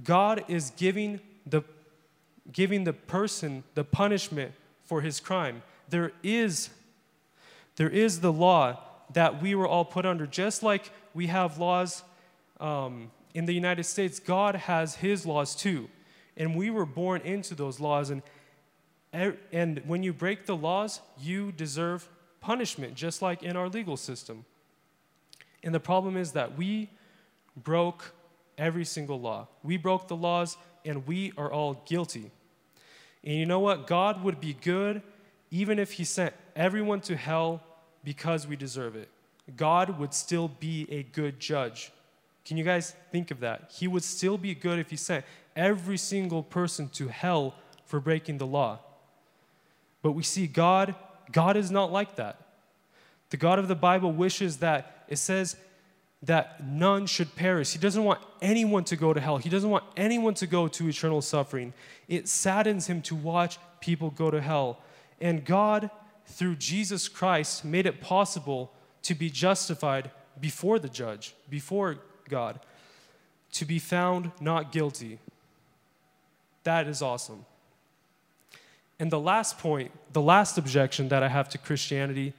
God 0.04 0.44
is 0.48 0.70
giving 0.76 1.20
the, 1.46 1.62
giving 2.52 2.84
the 2.84 2.92
person 2.92 3.64
the 3.74 3.84
punishment 3.84 4.52
for 4.84 5.00
his 5.00 5.18
crime. 5.18 5.62
There 5.88 6.12
is, 6.22 6.68
there 7.76 7.90
is 7.90 8.20
the 8.20 8.32
law 8.32 8.80
that 9.14 9.42
we 9.42 9.54
were 9.54 9.66
all 9.66 9.84
put 9.84 10.04
under, 10.04 10.26
just 10.26 10.62
like 10.62 10.90
we 11.14 11.28
have 11.28 11.58
laws 11.58 12.02
um, 12.60 13.10
in 13.34 13.46
the 13.46 13.52
United 13.52 13.84
States, 13.84 14.18
God 14.18 14.54
has 14.54 14.96
his 14.96 15.24
laws 15.26 15.54
too. 15.54 15.88
And 16.36 16.56
we 16.56 16.70
were 16.70 16.86
born 16.86 17.20
into 17.22 17.54
those 17.54 17.80
laws. 17.80 18.10
And, 18.10 18.22
er, 19.14 19.36
and 19.52 19.82
when 19.86 20.02
you 20.02 20.12
break 20.12 20.46
the 20.46 20.56
laws, 20.56 21.00
you 21.18 21.52
deserve 21.52 22.08
punishment, 22.40 22.94
just 22.94 23.22
like 23.22 23.42
in 23.42 23.56
our 23.56 23.68
legal 23.68 23.96
system. 23.96 24.44
And 25.62 25.74
the 25.74 25.80
problem 25.80 26.16
is 26.16 26.32
that 26.32 26.56
we 26.56 26.90
broke 27.56 28.12
every 28.58 28.84
single 28.84 29.20
law. 29.20 29.48
We 29.62 29.76
broke 29.76 30.08
the 30.08 30.16
laws, 30.16 30.56
and 30.84 31.06
we 31.06 31.32
are 31.36 31.50
all 31.50 31.82
guilty. 31.86 32.30
And 33.24 33.34
you 33.34 33.46
know 33.46 33.60
what? 33.60 33.86
God 33.86 34.22
would 34.22 34.40
be 34.40 34.54
good 34.54 35.02
even 35.50 35.78
if 35.78 35.92
He 35.92 36.04
sent 36.04 36.34
everyone 36.56 37.00
to 37.02 37.16
hell 37.16 37.62
because 38.02 38.46
we 38.46 38.56
deserve 38.56 38.96
it. 38.96 39.08
God 39.56 39.98
would 39.98 40.14
still 40.14 40.48
be 40.48 40.86
a 40.90 41.02
good 41.02 41.38
judge. 41.38 41.92
Can 42.44 42.56
you 42.56 42.64
guys 42.64 42.94
think 43.10 43.30
of 43.30 43.40
that? 43.40 43.70
He 43.74 43.86
would 43.86 44.02
still 44.02 44.36
be 44.36 44.54
good 44.54 44.78
if 44.78 44.90
He 44.90 44.96
sent 44.96 45.24
every 45.54 45.96
single 45.96 46.42
person 46.42 46.88
to 46.90 47.08
hell 47.08 47.54
for 47.84 48.00
breaking 48.00 48.38
the 48.38 48.46
law. 48.46 48.80
But 50.02 50.12
we 50.12 50.22
see 50.22 50.46
God, 50.46 50.94
God 51.30 51.56
is 51.56 51.70
not 51.70 51.92
like 51.92 52.16
that. 52.16 52.40
The 53.30 53.36
God 53.36 53.58
of 53.58 53.68
the 53.68 53.74
Bible 53.74 54.12
wishes 54.12 54.58
that 54.58 55.04
it 55.08 55.16
says 55.16 55.56
that 56.22 56.64
none 56.64 57.06
should 57.06 57.34
perish. 57.34 57.72
He 57.72 57.78
doesn't 57.78 58.04
want 58.04 58.20
anyone 58.40 58.84
to 58.84 58.96
go 58.96 59.12
to 59.12 59.20
hell. 59.20 59.38
He 59.38 59.48
doesn't 59.48 59.70
want 59.70 59.84
anyone 59.96 60.34
to 60.34 60.46
go 60.46 60.68
to 60.68 60.88
eternal 60.88 61.20
suffering. 61.22 61.72
It 62.08 62.28
saddens 62.28 62.86
him 62.86 63.02
to 63.02 63.14
watch 63.16 63.58
people 63.80 64.10
go 64.10 64.30
to 64.30 64.40
hell. 64.40 64.78
And 65.20 65.44
God, 65.44 65.90
through 66.26 66.56
Jesus 66.56 67.08
Christ, 67.08 67.64
made 67.64 67.86
it 67.86 68.00
possible 68.00 68.72
to 69.02 69.14
be 69.14 69.30
justified 69.30 70.10
before 70.40 70.78
the 70.78 70.88
judge, 70.88 71.34
before 71.50 71.98
God, 72.28 72.60
to 73.52 73.64
be 73.64 73.78
found 73.78 74.30
not 74.40 74.72
guilty. 74.72 75.18
That 76.64 76.86
is 76.86 77.02
awesome. 77.02 77.44
And 78.98 79.10
the 79.10 79.20
last 79.20 79.58
point, 79.58 79.90
the 80.12 80.22
last 80.22 80.58
objection 80.58 81.08
that 81.08 81.22
I 81.22 81.28
have 81.28 81.48
to 81.50 81.58
Christianity 81.58 82.34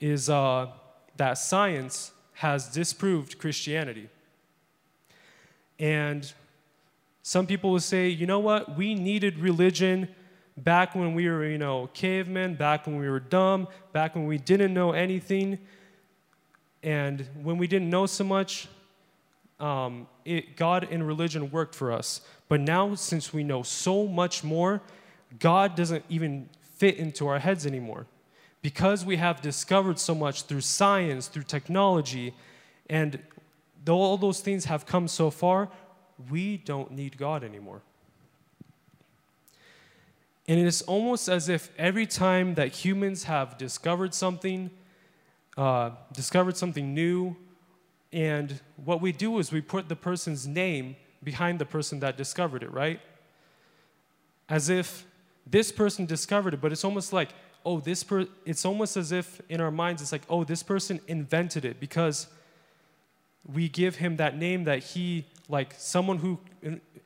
is 0.00 0.30
uh, 0.30 0.68
that 1.16 1.34
science 1.34 2.12
has 2.34 2.68
disproved 2.68 3.38
Christianity. 3.38 4.08
And 5.78 6.32
some 7.22 7.46
people 7.46 7.70
will 7.70 7.80
say, 7.80 8.08
you 8.08 8.26
know 8.26 8.38
what, 8.40 8.76
we 8.76 8.94
needed 8.94 9.38
religion 9.38 10.08
back 10.56 10.94
when 10.94 11.14
we 11.14 11.28
were, 11.28 11.46
you 11.46 11.58
know, 11.58 11.88
cavemen, 11.94 12.54
back 12.54 12.86
when 12.86 12.98
we 12.98 13.08
were 13.08 13.20
dumb, 13.20 13.68
back 13.92 14.14
when 14.14 14.26
we 14.26 14.38
didn't 14.38 14.72
know 14.72 14.92
anything. 14.92 15.58
And 16.82 17.26
when 17.42 17.56
we 17.56 17.66
didn't 17.66 17.90
know 17.90 18.06
so 18.06 18.24
much, 18.24 18.68
um, 19.60 20.06
it, 20.24 20.56
God 20.56 20.88
and 20.90 21.06
religion 21.06 21.50
worked 21.50 21.74
for 21.74 21.92
us. 21.92 22.20
But 22.48 22.60
now, 22.60 22.94
since 22.94 23.32
we 23.32 23.44
know 23.44 23.62
so 23.62 24.06
much 24.06 24.44
more, 24.44 24.82
God 25.38 25.74
doesn't 25.74 26.04
even 26.08 26.48
fit 26.62 26.96
into 26.96 27.26
our 27.26 27.38
heads 27.38 27.66
anymore 27.66 28.06
because 28.62 29.04
we 29.04 29.16
have 29.16 29.40
discovered 29.40 29.98
so 29.98 30.14
much 30.14 30.42
through 30.42 30.62
science, 30.62 31.28
through 31.28 31.42
technology, 31.42 32.34
and 32.88 33.18
though 33.84 33.98
all 33.98 34.16
those 34.16 34.40
things 34.40 34.64
have 34.64 34.86
come 34.86 35.06
so 35.06 35.30
far, 35.30 35.68
we 36.30 36.56
don't 36.56 36.90
need 36.90 37.18
God 37.18 37.44
anymore. 37.44 37.82
And 40.46 40.60
it 40.60 40.66
is 40.66 40.82
almost 40.82 41.28
as 41.28 41.48
if 41.48 41.70
every 41.78 42.06
time 42.06 42.54
that 42.54 42.68
humans 42.68 43.24
have 43.24 43.56
discovered 43.56 44.14
something, 44.14 44.70
uh, 45.56 45.90
discovered 46.12 46.56
something 46.56 46.94
new, 46.94 47.36
and 48.14 48.60
what 48.82 49.02
we 49.02 49.12
do 49.12 49.38
is 49.38 49.52
we 49.52 49.60
put 49.60 49.88
the 49.88 49.96
person's 49.96 50.46
name 50.46 50.96
behind 51.22 51.58
the 51.58 51.66
person 51.66 52.00
that 52.00 52.16
discovered 52.16 52.62
it, 52.62 52.72
right? 52.72 53.00
As 54.48 54.70
if 54.70 55.04
this 55.46 55.70
person 55.72 56.06
discovered 56.06 56.54
it, 56.54 56.60
but 56.60 56.72
it's 56.72 56.84
almost 56.84 57.12
like 57.12 57.30
oh, 57.64 57.80
this 57.80 58.04
per, 58.04 58.26
it's 58.44 58.64
almost 58.64 58.96
as 58.96 59.12
if 59.12 59.40
in 59.48 59.60
our 59.60 59.70
minds 59.70 60.02
it's 60.02 60.12
like, 60.12 60.22
oh, 60.28 60.44
this 60.44 60.62
person 60.62 61.00
invented 61.08 61.64
it 61.64 61.80
because 61.80 62.26
we 63.52 63.68
give 63.68 63.96
him 63.96 64.16
that 64.16 64.36
name 64.36 64.64
that 64.64 64.82
he, 64.82 65.24
like 65.48 65.74
someone 65.76 66.18
who 66.18 66.38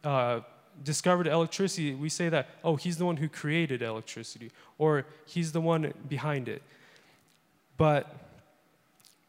uh, 0.05 0.41
discovered 0.83 1.27
electricity, 1.27 1.95
we 1.95 2.09
say 2.09 2.29
that, 2.29 2.49
oh, 2.65 2.77
he's 2.77 2.97
the 2.97 3.05
one 3.05 3.17
who 3.17 3.29
created 3.29 3.83
electricity 3.83 4.51
or 4.79 5.07
he's 5.27 5.53
the 5.53 5.61
one 5.61 5.93
behind 6.09 6.49
it. 6.49 6.63
But 7.77 8.13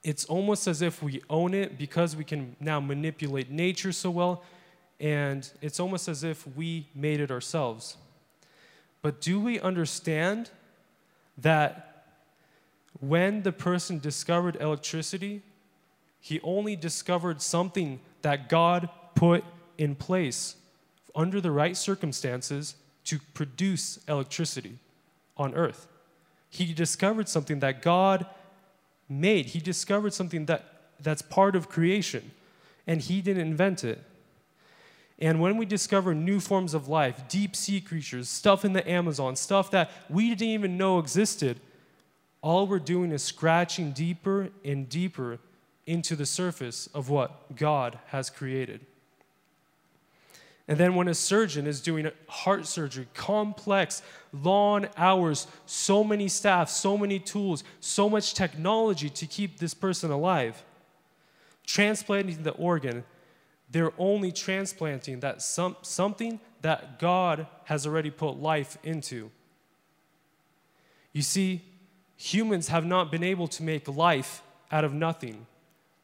it's 0.03 0.25
almost 0.25 0.67
as 0.67 0.81
if 0.81 1.03
we 1.03 1.21
own 1.29 1.53
it 1.53 1.77
because 1.77 2.15
we 2.15 2.23
can 2.23 2.55
now 2.59 2.79
manipulate 2.79 3.49
nature 3.49 3.91
so 3.91 4.09
well, 4.09 4.43
and 4.99 5.49
it's 5.62 5.79
almost 5.79 6.07
as 6.07 6.23
if 6.23 6.47
we 6.55 6.88
made 6.95 7.19
it 7.19 7.31
ourselves. 7.31 7.97
But 9.01 9.21
do 9.21 9.39
we 9.39 9.59
understand 9.59 10.51
that 11.38 12.05
when 12.99 13.43
the 13.43 13.51
person 13.51 13.99
discovered 13.99 14.57
electricity, 14.57 15.41
he 16.19 16.39
only 16.41 16.75
discovered 16.75 17.41
something 17.41 17.99
that 18.21 18.49
God 18.49 18.89
put 19.15 19.43
in 19.77 19.95
place 19.95 20.55
under 21.15 21.39
the 21.39 21.51
right 21.51 21.77
circumstances 21.77 22.75
to 23.05 23.19
produce 23.33 23.99
electricity 24.07 24.77
on 25.38 25.55
earth. 25.55 25.88
He 26.49 26.73
discovered 26.73 27.29
something 27.29 27.59
that 27.59 27.81
God 27.81 28.25
made. 29.10 29.48
He 29.48 29.60
discovered 29.60 30.13
something 30.13 30.45
that, 30.45 30.91
that's 31.02 31.22
part 31.22 31.56
of 31.56 31.67
creation, 31.67 32.32
and 32.86 33.02
he 33.02 33.22
didn't 33.22 33.41
invent 33.41 33.84
it. 33.84 34.04
And 35.17 35.41
when 35.41 35.58
we 35.58 35.65
discover 35.65 36.15
new 36.15 36.39
forms 36.39 36.74
of 36.74 36.88
life, 36.88 37.28
deep 37.28 37.56
sea 37.56 37.82
creatures, 37.82 38.30
stuff 38.30 38.63
in 38.63 38.74
the 38.74 38.89
Amazon, 38.89 39.36
stuff 39.36 39.69
that 39.72 39.91
we 40.10 40.30
didn't 40.30 40.54
even 40.54 40.78
know 40.78 41.00
existed, 41.00 41.60
all 42.41 42.67
we're 42.67 42.80
doing 42.80 43.12
is 43.12 43.22
scratching 43.22 43.91
deeper 43.91 44.50
and 44.63 44.88
deeper 44.88 45.39
into 45.86 46.15
the 46.15 46.26
surface 46.26 46.88
of 46.93 47.10
what 47.10 47.56
God 47.56 48.00
has 48.08 48.30
created. 48.30 48.86
And 50.69 50.77
then 50.77 50.93
when 50.93 51.08
a 51.08 51.15
surgeon 51.15 51.65
is 51.65 51.82
doing 51.82 52.12
heart 52.27 52.67
surgery, 52.67 53.08
complex, 53.15 54.03
long 54.32 54.88
hours, 54.95 55.47
so 55.65 56.03
many 56.03 56.27
staff, 56.27 56.69
so 56.69 56.95
many 56.95 57.17
tools, 57.17 57.63
so 57.79 58.08
much 58.08 58.36
technology 58.36 59.10
to 59.10 59.25
keep 59.25 59.58
this 59.58 59.73
person 59.73 60.12
alive, 60.12 60.63
transplanting 61.65 62.43
the 62.43 62.51
organ, 62.51 63.03
they're 63.71 63.93
only 63.97 64.32
transplanting 64.32 65.21
that 65.21 65.41
some, 65.41 65.75
something 65.82 66.39
that 66.62 66.99
God 66.99 67.47
has 67.63 67.88
already 67.88 68.12
put 68.12 68.39
life 68.39 68.77
into. 68.84 69.32
You 71.13 71.23
see, 71.23 71.63
humans 72.15 72.67
have 72.67 72.86
not 72.86 73.12
been 73.12 73.23
able 73.23 73.47
to 73.47 73.63
make 73.63 73.88
life 73.88 74.43
out 74.71 74.84
of 74.84 74.93
nothing. 74.93 75.47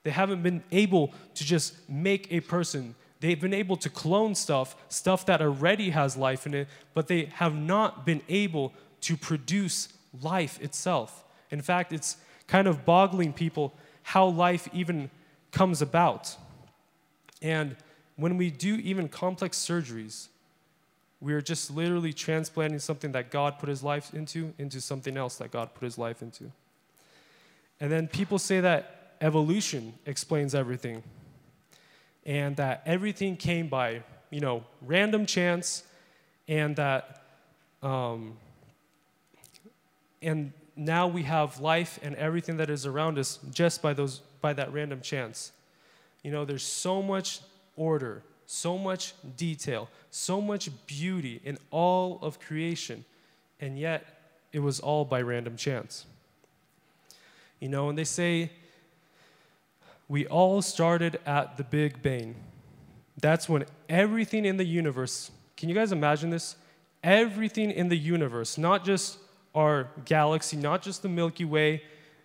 They 0.02 0.10
haven't 0.10 0.42
been 0.42 0.64
able 0.72 1.14
to 1.36 1.44
just 1.44 1.88
make 1.88 2.32
a 2.32 2.40
person. 2.40 2.96
They've 3.20 3.40
been 3.40 3.54
able 3.54 3.78
to 3.78 3.90
clone 3.90 4.36
stuff, 4.36 4.76
stuff 4.90 5.26
that 5.26 5.42
already 5.42 5.92
has 5.92 6.18
life 6.18 6.46
in 6.46 6.54
it, 6.54 6.68
but 6.94 7.08
they 7.08 7.26
have 7.36 7.56
not 7.56 8.06
been 8.06 8.22
able 8.28 8.74
to 9.02 9.16
produce 9.16 9.90
life 10.22 10.62
itself. 10.62 11.24
In 11.52 11.62
fact, 11.62 11.94
it's 11.94 12.18
kind 12.48 12.68
of 12.68 12.86
boggling 12.86 13.34
people 13.34 13.74
how 14.04 14.28
life 14.28 14.68
even 14.74 15.10
comes 15.52 15.82
about. 15.82 16.36
And 17.42 17.76
when 18.18 18.38
we 18.38 18.52
do 18.52 18.76
even 18.76 19.08
complex 19.08 19.58
surgeries, 19.58 20.28
we 21.22 21.34
are 21.34 21.42
just 21.42 21.72
literally 21.72 22.14
transplanting 22.14 22.80
something 22.80 23.12
that 23.14 23.32
God 23.32 23.58
put 23.58 23.70
his 23.70 23.82
life 23.82 24.14
into 24.14 24.54
into 24.60 24.82
something 24.82 25.18
else 25.18 25.38
that 25.38 25.52
God 25.52 25.74
put 25.74 25.84
his 25.84 25.98
life 25.98 26.22
into. 26.22 26.52
And 27.80 27.92
then 27.92 28.08
people 28.08 28.38
say 28.38 28.60
that 28.60 29.16
evolution 29.22 29.94
explains 30.06 30.54
everything 30.54 31.04
and 32.26 32.56
that 32.58 32.82
everything 32.86 33.38
came 33.38 33.68
by, 33.68 34.02
you 34.30 34.40
know, 34.40 34.64
random 34.82 35.26
chance 35.26 35.84
and 36.48 36.76
that 36.76 37.22
um, 37.84 38.38
and 40.22 40.52
now 40.76 41.08
we 41.08 41.24
have 41.24 41.60
life 41.60 42.00
and 42.04 42.16
everything 42.16 42.58
that 42.58 42.70
is 42.70 42.86
around 42.86 43.18
us 43.18 43.40
just 43.52 43.82
by 43.82 43.94
those 43.94 44.22
by 44.42 44.54
that 44.54 44.74
random 44.74 45.02
chance. 45.02 45.52
You 46.24 46.32
know, 46.32 46.46
there's 46.46 46.64
so 46.64 47.02
much 47.02 47.42
order, 47.78 48.24
so 48.48 48.78
much 48.78 49.14
detail, 49.38 49.90
so 50.10 50.42
much 50.42 50.70
beauty 50.88 51.40
in 51.44 51.58
all 51.72 52.20
of 52.22 52.40
creation, 52.40 53.06
and 53.62 53.80
yet 53.80 54.06
it 54.52 54.60
was 54.60 54.80
all 54.80 55.06
by 55.06 55.22
random 55.22 55.56
chance. 55.56 56.06
You 57.60 57.70
know, 57.70 57.90
and 57.90 57.98
they 57.98 58.04
say 58.04 58.52
we 60.08 60.26
all 60.28 60.62
started 60.62 61.20
at 61.26 61.58
the 61.58 61.64
Big 61.64 62.02
Bang. 62.02 62.36
That's 63.22 63.50
when 63.50 63.66
everything 63.90 64.46
in 64.46 64.58
the 64.58 64.66
universe, 64.66 65.32
can 65.58 65.70
you 65.70 65.76
guys 65.76 65.92
imagine 65.92 66.30
this? 66.30 66.56
Everything 67.04 67.72
in 67.72 67.90
the 67.90 67.98
universe, 67.98 68.58
not 68.58 68.84
just 68.84 69.18
our 69.54 69.90
galaxy, 70.06 70.58
not 70.58 70.82
just 70.82 71.02
the 71.02 71.10
Milky 71.10 71.46
Way, 71.46 71.82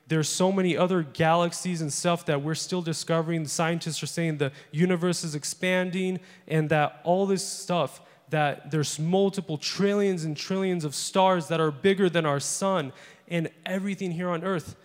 there's 0.08 0.28
so 0.28 0.50
many 0.50 0.76
other 0.76 1.02
galaxies 1.02 1.80
and 1.80 1.92
stuff 1.92 2.26
that 2.26 2.42
we're 2.42 2.56
still 2.56 2.82
discovering. 2.82 3.44
The 3.44 3.48
scientists 3.48 4.02
are 4.02 4.08
saying 4.08 4.38
the 4.38 4.50
universe 4.72 5.22
is 5.22 5.36
expanding 5.36 6.18
and 6.48 6.68
that 6.70 7.00
all 7.04 7.26
this 7.26 7.46
stuff 7.46 8.00
that 8.30 8.70
there's 8.70 8.98
multiple 8.98 9.56
trillions 9.56 10.24
and 10.24 10.36
trillions 10.36 10.84
of 10.84 10.94
stars 10.94 11.48
that 11.48 11.60
are 11.60 11.70
bigger 11.70 12.08
than 12.08 12.26
our 12.26 12.40
sun 12.40 12.92
and 13.28 13.50
everything 13.64 14.10
here 14.10 14.30
on 14.30 14.42
earth 14.42 14.76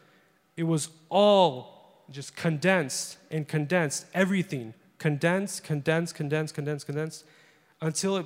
it 0.58 0.64
was 0.64 0.90
all 1.10 1.75
just 2.12 2.36
condensed 2.36 3.18
and 3.32 3.48
condensed 3.48 4.06
everything 4.14 4.74
condensed 4.98 5.64
condensed 5.64 6.16
condensed 6.16 6.56
condensed 6.56 6.86
condensed 6.86 7.26
until 7.82 8.18
it 8.18 8.26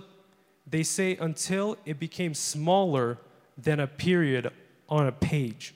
they 0.67 0.83
say 0.83 1.15
until 1.17 1.77
it 1.85 1.99
became 1.99 2.33
smaller 2.33 3.17
than 3.57 3.79
a 3.79 3.87
period 3.87 4.51
on 4.87 5.07
a 5.07 5.11
page 5.11 5.73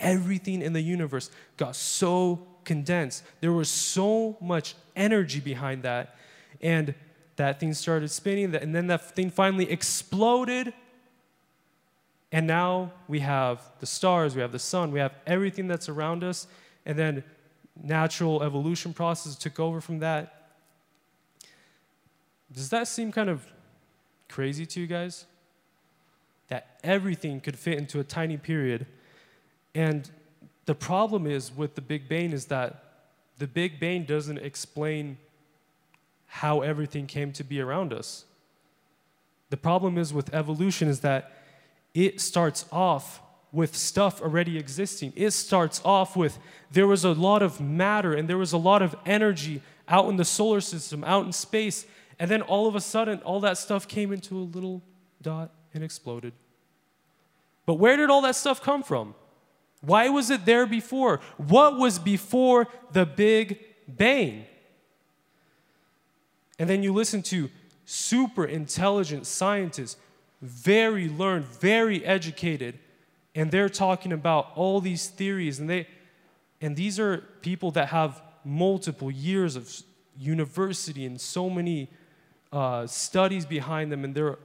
everything 0.00 0.62
in 0.62 0.72
the 0.72 0.80
universe 0.80 1.30
got 1.56 1.74
so 1.74 2.46
condensed. 2.64 3.22
There 3.40 3.52
was 3.52 3.68
so 3.68 4.36
much 4.40 4.74
energy 4.96 5.40
behind 5.40 5.82
that. 5.82 6.16
And 6.60 6.94
that 7.36 7.60
thing 7.60 7.74
started 7.74 8.10
spinning, 8.10 8.54
and 8.54 8.74
then 8.74 8.86
that 8.86 9.14
thing 9.14 9.30
finally 9.30 9.70
exploded. 9.70 10.72
And 12.30 12.46
now 12.46 12.92
we 13.08 13.20
have 13.20 13.60
the 13.80 13.86
stars, 13.86 14.34
we 14.34 14.40
have 14.40 14.52
the 14.52 14.58
sun, 14.58 14.92
we 14.92 15.00
have 15.00 15.14
everything 15.26 15.68
that's 15.68 15.88
around 15.88 16.24
us. 16.24 16.46
And 16.86 16.98
then 16.98 17.24
natural 17.82 18.42
evolution 18.42 18.92
process 18.92 19.36
took 19.36 19.58
over 19.58 19.80
from 19.80 20.00
that. 20.00 20.50
Does 22.52 22.70
that 22.70 22.86
seem 22.86 23.10
kind 23.10 23.28
of 23.28 23.44
crazy 24.28 24.66
to 24.66 24.80
you 24.80 24.86
guys? 24.86 25.26
That 26.48 26.78
everything 26.84 27.40
could 27.40 27.58
fit 27.58 27.78
into 27.78 28.00
a 28.00 28.04
tiny 28.04 28.36
period 28.36 28.86
and 29.74 30.08
the 30.66 30.74
problem 30.74 31.26
is 31.26 31.54
with 31.54 31.74
the 31.74 31.80
Big 31.80 32.08
Bang 32.08 32.32
is 32.32 32.46
that 32.46 32.84
the 33.38 33.46
Big 33.46 33.80
Bang 33.80 34.04
doesn't 34.04 34.38
explain 34.38 35.18
how 36.26 36.62
everything 36.62 37.06
came 37.06 37.32
to 37.32 37.44
be 37.44 37.60
around 37.60 37.92
us. 37.92 38.24
The 39.50 39.56
problem 39.56 39.98
is 39.98 40.12
with 40.12 40.32
evolution 40.32 40.88
is 40.88 41.00
that 41.00 41.32
it 41.92 42.20
starts 42.20 42.64
off 42.72 43.20
with 43.54 43.76
stuff 43.76 44.20
already 44.20 44.58
existing. 44.58 45.12
It 45.14 45.30
starts 45.30 45.80
off 45.84 46.16
with 46.16 46.38
there 46.72 46.88
was 46.88 47.04
a 47.04 47.12
lot 47.12 47.40
of 47.42 47.60
matter 47.60 48.12
and 48.12 48.28
there 48.28 48.36
was 48.36 48.52
a 48.52 48.58
lot 48.58 48.82
of 48.82 48.96
energy 49.06 49.62
out 49.88 50.08
in 50.08 50.16
the 50.16 50.24
solar 50.24 50.60
system, 50.60 51.04
out 51.04 51.24
in 51.24 51.32
space, 51.32 51.86
and 52.18 52.30
then 52.30 52.42
all 52.42 52.66
of 52.66 52.74
a 52.74 52.80
sudden 52.80 53.20
all 53.20 53.40
that 53.40 53.56
stuff 53.56 53.86
came 53.86 54.12
into 54.12 54.36
a 54.36 54.42
little 54.42 54.82
dot 55.22 55.52
and 55.72 55.84
exploded. 55.84 56.32
But 57.64 57.74
where 57.74 57.96
did 57.96 58.10
all 58.10 58.22
that 58.22 58.36
stuff 58.36 58.60
come 58.60 58.82
from? 58.82 59.14
Why 59.80 60.08
was 60.08 60.30
it 60.30 60.44
there 60.44 60.66
before? 60.66 61.20
What 61.36 61.78
was 61.78 61.98
before 61.98 62.66
the 62.92 63.06
Big 63.06 63.60
Bang? 63.86 64.46
And 66.58 66.68
then 66.68 66.82
you 66.82 66.92
listen 66.92 67.22
to 67.24 67.50
super 67.84 68.44
intelligent 68.44 69.26
scientists, 69.26 69.96
very 70.40 71.08
learned, 71.08 71.44
very 71.44 72.04
educated, 72.04 72.78
and 73.34 73.50
they're 73.50 73.68
talking 73.68 74.12
about 74.12 74.50
all 74.54 74.80
these 74.80 75.08
theories 75.08 75.58
and 75.60 75.68
they 75.68 75.86
and 76.60 76.76
these 76.76 76.98
are 76.98 77.18
people 77.42 77.70
that 77.72 77.88
have 77.88 78.22
multiple 78.44 79.10
years 79.10 79.56
of 79.56 79.70
university 80.18 81.04
and 81.04 81.20
so 81.20 81.50
many 81.50 81.90
uh, 82.52 82.86
studies 82.86 83.44
behind 83.44 83.90
them 83.90 84.04
and 84.04 84.14
they're 84.14 84.38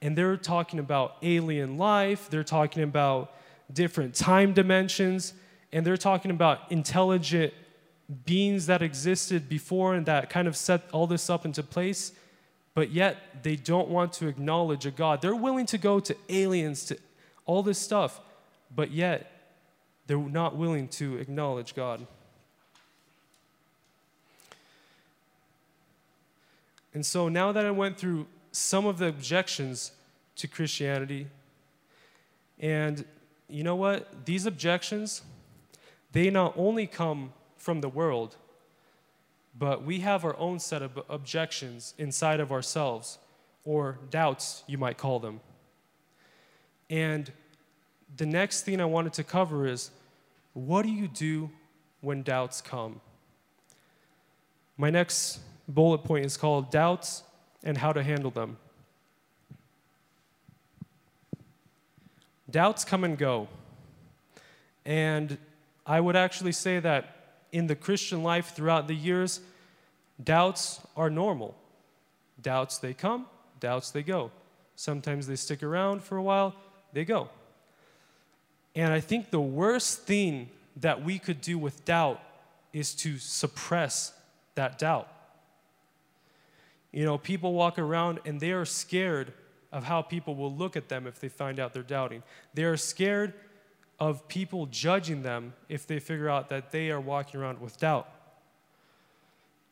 and 0.00 0.16
they're 0.16 0.36
talking 0.36 0.78
about 0.78 1.16
alien 1.22 1.76
life 1.78 2.28
they're 2.30 2.44
talking 2.44 2.82
about 2.82 3.34
different 3.72 4.14
time 4.14 4.52
dimensions, 4.52 5.34
and 5.72 5.84
they're 5.84 5.96
talking 5.96 6.30
about 6.30 6.70
intelligent 6.70 7.52
beings 8.24 8.66
that 8.66 8.80
existed 8.80 9.48
before 9.48 9.94
and 9.94 10.06
that 10.06 10.30
kind 10.30 10.48
of 10.48 10.56
set 10.56 10.88
all 10.92 11.06
this 11.06 11.28
up 11.28 11.44
into 11.44 11.62
place, 11.62 12.12
but 12.74 12.90
yet 12.90 13.42
they 13.42 13.56
don't 13.56 13.88
want 13.88 14.12
to 14.14 14.26
acknowledge 14.26 14.86
a 14.86 14.90
God. 14.90 15.20
They're 15.20 15.36
willing 15.36 15.66
to 15.66 15.78
go 15.78 16.00
to 16.00 16.16
aliens, 16.28 16.84
to 16.86 16.98
all 17.48 17.62
this 17.62 17.78
stuff, 17.78 18.20
but 18.76 18.92
yet 18.92 19.32
they're 20.06 20.18
not 20.18 20.54
willing 20.54 20.86
to 20.86 21.16
acknowledge 21.16 21.74
God. 21.74 22.06
And 26.92 27.04
so 27.04 27.28
now 27.28 27.50
that 27.52 27.64
I 27.64 27.70
went 27.70 27.96
through 27.96 28.26
some 28.52 28.86
of 28.86 28.98
the 28.98 29.06
objections 29.06 29.92
to 30.36 30.46
Christianity, 30.46 31.26
and 32.60 33.04
you 33.48 33.62
know 33.62 33.76
what? 33.76 34.26
These 34.26 34.44
objections, 34.44 35.22
they 36.12 36.28
not 36.28 36.52
only 36.54 36.86
come 36.86 37.32
from 37.56 37.80
the 37.80 37.88
world, 37.88 38.36
but 39.58 39.84
we 39.84 40.00
have 40.00 40.22
our 40.22 40.36
own 40.36 40.58
set 40.58 40.82
of 40.82 41.00
objections 41.08 41.94
inside 41.96 42.40
of 42.40 42.52
ourselves, 42.52 43.18
or 43.64 43.98
doubts, 44.10 44.64
you 44.66 44.76
might 44.76 44.98
call 44.98 45.18
them. 45.18 45.40
And 46.90 47.30
the 48.16 48.26
next 48.26 48.62
thing 48.62 48.80
I 48.80 48.84
wanted 48.84 49.12
to 49.14 49.24
cover 49.24 49.66
is 49.66 49.90
what 50.54 50.82
do 50.82 50.90
you 50.90 51.08
do 51.08 51.50
when 52.00 52.22
doubts 52.22 52.60
come? 52.60 53.00
My 54.76 54.90
next 54.90 55.40
bullet 55.68 55.98
point 55.98 56.24
is 56.24 56.36
called 56.36 56.70
Doubts 56.70 57.22
and 57.62 57.76
How 57.76 57.92
to 57.92 58.02
Handle 58.02 58.30
Them. 58.30 58.56
Doubts 62.50 62.84
come 62.84 63.04
and 63.04 63.18
go. 63.18 63.48
And 64.86 65.36
I 65.84 66.00
would 66.00 66.16
actually 66.16 66.52
say 66.52 66.80
that 66.80 67.14
in 67.52 67.66
the 67.66 67.76
Christian 67.76 68.22
life 68.22 68.54
throughout 68.54 68.88
the 68.88 68.94
years, 68.94 69.40
doubts 70.22 70.80
are 70.96 71.10
normal. 71.10 71.54
Doubts, 72.40 72.78
they 72.78 72.94
come, 72.94 73.26
doubts, 73.60 73.90
they 73.90 74.02
go. 74.02 74.30
Sometimes 74.76 75.26
they 75.26 75.36
stick 75.36 75.62
around 75.62 76.02
for 76.02 76.16
a 76.16 76.22
while, 76.22 76.54
they 76.92 77.04
go. 77.04 77.28
And 78.74 78.92
I 78.92 79.00
think 79.00 79.30
the 79.30 79.40
worst 79.40 80.02
thing 80.02 80.50
that 80.76 81.02
we 81.02 81.18
could 81.18 81.40
do 81.40 81.58
with 81.58 81.84
doubt 81.84 82.20
is 82.72 82.94
to 82.96 83.18
suppress 83.18 84.12
that 84.54 84.78
doubt. 84.78 85.08
You 86.92 87.04
know, 87.04 87.18
people 87.18 87.52
walk 87.52 87.78
around 87.78 88.20
and 88.24 88.40
they 88.40 88.52
are 88.52 88.64
scared 88.64 89.32
of 89.72 89.84
how 89.84 90.02
people 90.02 90.34
will 90.34 90.54
look 90.54 90.76
at 90.76 90.88
them 90.88 91.06
if 91.06 91.20
they 91.20 91.28
find 91.28 91.60
out 91.60 91.74
they're 91.74 91.82
doubting. 91.82 92.22
They 92.54 92.64
are 92.64 92.76
scared 92.76 93.34
of 94.00 94.26
people 94.28 94.66
judging 94.66 95.22
them 95.22 95.54
if 95.68 95.86
they 95.86 95.98
figure 95.98 96.28
out 96.28 96.48
that 96.50 96.70
they 96.70 96.90
are 96.90 97.00
walking 97.00 97.40
around 97.40 97.60
with 97.60 97.78
doubt. 97.78 98.08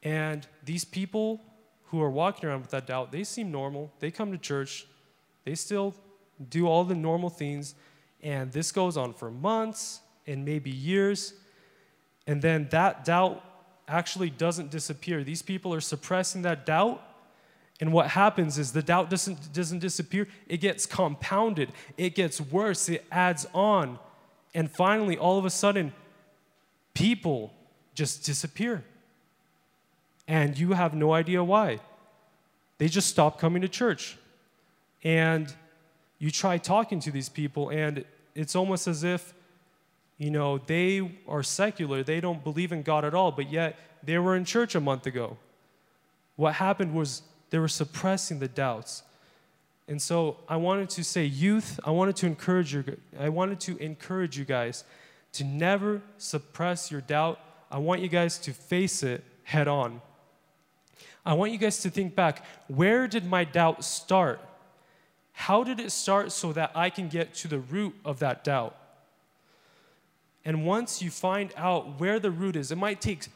And 0.02 0.46
these 0.64 0.84
people 0.84 1.40
who 1.86 2.02
are 2.02 2.10
walking 2.10 2.48
around 2.48 2.62
with 2.62 2.70
that 2.70 2.86
doubt, 2.86 3.12
they 3.12 3.24
seem 3.24 3.50
normal. 3.50 3.92
They 4.00 4.10
come 4.10 4.32
to 4.32 4.38
church, 4.38 4.86
they 5.44 5.54
still 5.54 5.94
do 6.50 6.66
all 6.66 6.84
the 6.84 6.94
normal 6.94 7.30
things, 7.30 7.74
and 8.22 8.52
this 8.52 8.72
goes 8.72 8.96
on 8.96 9.14
for 9.14 9.30
months 9.30 10.00
and 10.26 10.44
maybe 10.44 10.70
years. 10.70 11.34
And 12.26 12.42
then 12.42 12.68
that 12.70 13.04
doubt 13.04 13.44
actually 13.86 14.30
doesn't 14.30 14.70
disappear. 14.70 15.22
These 15.22 15.42
people 15.42 15.72
are 15.72 15.80
suppressing 15.80 16.42
that 16.42 16.66
doubt 16.66 17.02
And 17.80 17.92
what 17.92 18.08
happens 18.08 18.58
is 18.58 18.72
the 18.72 18.82
doubt 18.82 19.10
doesn't, 19.10 19.52
doesn't 19.52 19.80
disappear, 19.80 20.28
it 20.48 20.58
gets 20.58 20.86
compounded, 20.86 21.72
it 21.96 22.14
gets 22.14 22.40
worse, 22.40 22.88
it 22.88 23.04
adds 23.12 23.46
on. 23.52 23.98
And 24.54 24.70
finally, 24.70 25.18
all 25.18 25.38
of 25.38 25.44
a 25.44 25.50
sudden, 25.50 25.92
people 26.94 27.52
just 27.94 28.24
disappear. 28.24 28.84
And 30.26 30.58
you 30.58 30.72
have 30.72 30.94
no 30.94 31.12
idea 31.12 31.44
why. 31.44 31.80
They 32.78 32.88
just 32.88 33.08
stop 33.08 33.38
coming 33.38 33.62
to 33.62 33.68
church. 33.68 34.16
And 35.04 35.52
you 36.18 36.30
try 36.30 36.58
talking 36.58 37.00
to 37.00 37.10
these 37.10 37.28
people, 37.28 37.70
and 37.70 38.04
it's 38.34 38.56
almost 38.56 38.86
as 38.86 39.04
if, 39.04 39.34
you 40.18 40.30
know, 40.30 40.58
they 40.58 41.18
are 41.28 41.42
secular, 41.42 42.02
they 42.02 42.20
don't 42.20 42.42
believe 42.42 42.72
in 42.72 42.82
God 42.82 43.04
at 43.04 43.14
all, 43.14 43.32
but 43.32 43.50
yet 43.50 43.78
they 44.02 44.18
were 44.18 44.36
in 44.36 44.44
church 44.44 44.74
a 44.74 44.80
month 44.80 45.06
ago. 45.06 45.36
What 46.36 46.54
happened 46.54 46.94
was 46.94 47.22
they 47.50 47.58
were 47.58 47.68
suppressing 47.68 48.38
the 48.38 48.48
doubts. 48.48 49.02
And 49.88 50.00
so 50.00 50.38
I 50.48 50.56
wanted 50.56 50.90
to 50.90 51.04
say, 51.04 51.24
youth, 51.24 51.78
I 51.84 51.90
wanted 51.90 52.16
to 52.16 52.26
encourage 52.26 52.74
you, 52.74 52.84
I 53.18 53.28
wanted 53.28 53.60
to 53.60 53.76
encourage 53.78 54.38
you 54.38 54.44
guys 54.44 54.84
to 55.34 55.44
never 55.44 56.02
suppress 56.18 56.90
your 56.90 57.02
doubt. 57.02 57.38
I 57.70 57.78
want 57.78 58.00
you 58.00 58.08
guys 58.08 58.38
to 58.38 58.52
face 58.52 59.02
it 59.02 59.22
head 59.44 59.68
on. 59.68 60.00
I 61.24 61.34
want 61.34 61.52
you 61.52 61.58
guys 61.58 61.80
to 61.80 61.90
think 61.90 62.14
back 62.14 62.44
where 62.68 63.06
did 63.06 63.26
my 63.26 63.44
doubt 63.44 63.84
start? 63.84 64.40
How 65.38 65.62
did 65.62 65.80
it 65.80 65.92
start 65.92 66.32
so 66.32 66.50
that 66.54 66.72
I 66.74 66.88
can 66.88 67.08
get 67.08 67.34
to 67.34 67.48
the 67.48 67.58
root 67.58 67.94
of 68.06 68.20
that 68.20 68.42
doubt? 68.42 68.74
And 70.46 70.64
once 70.64 71.02
you 71.02 71.10
find 71.10 71.52
out 71.58 72.00
where 72.00 72.18
the 72.18 72.30
root 72.30 72.56
is, 72.56 72.72
it 72.72 72.78
might 72.78 73.02
take 73.02 73.26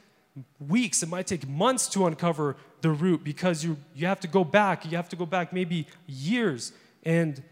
weeks, 0.66 1.02
it 1.02 1.10
might 1.10 1.26
take 1.26 1.46
months 1.46 1.88
to 1.90 2.06
uncover 2.06 2.56
the 2.80 2.88
root 2.88 3.22
because 3.22 3.62
you, 3.62 3.76
you 3.94 4.06
have 4.06 4.18
to 4.20 4.28
go 4.28 4.44
back. 4.44 4.90
You 4.90 4.96
have 4.96 5.10
to 5.10 5.16
go 5.16 5.26
back 5.26 5.52
maybe 5.52 5.86
years. 6.06 6.72
And 7.04 7.42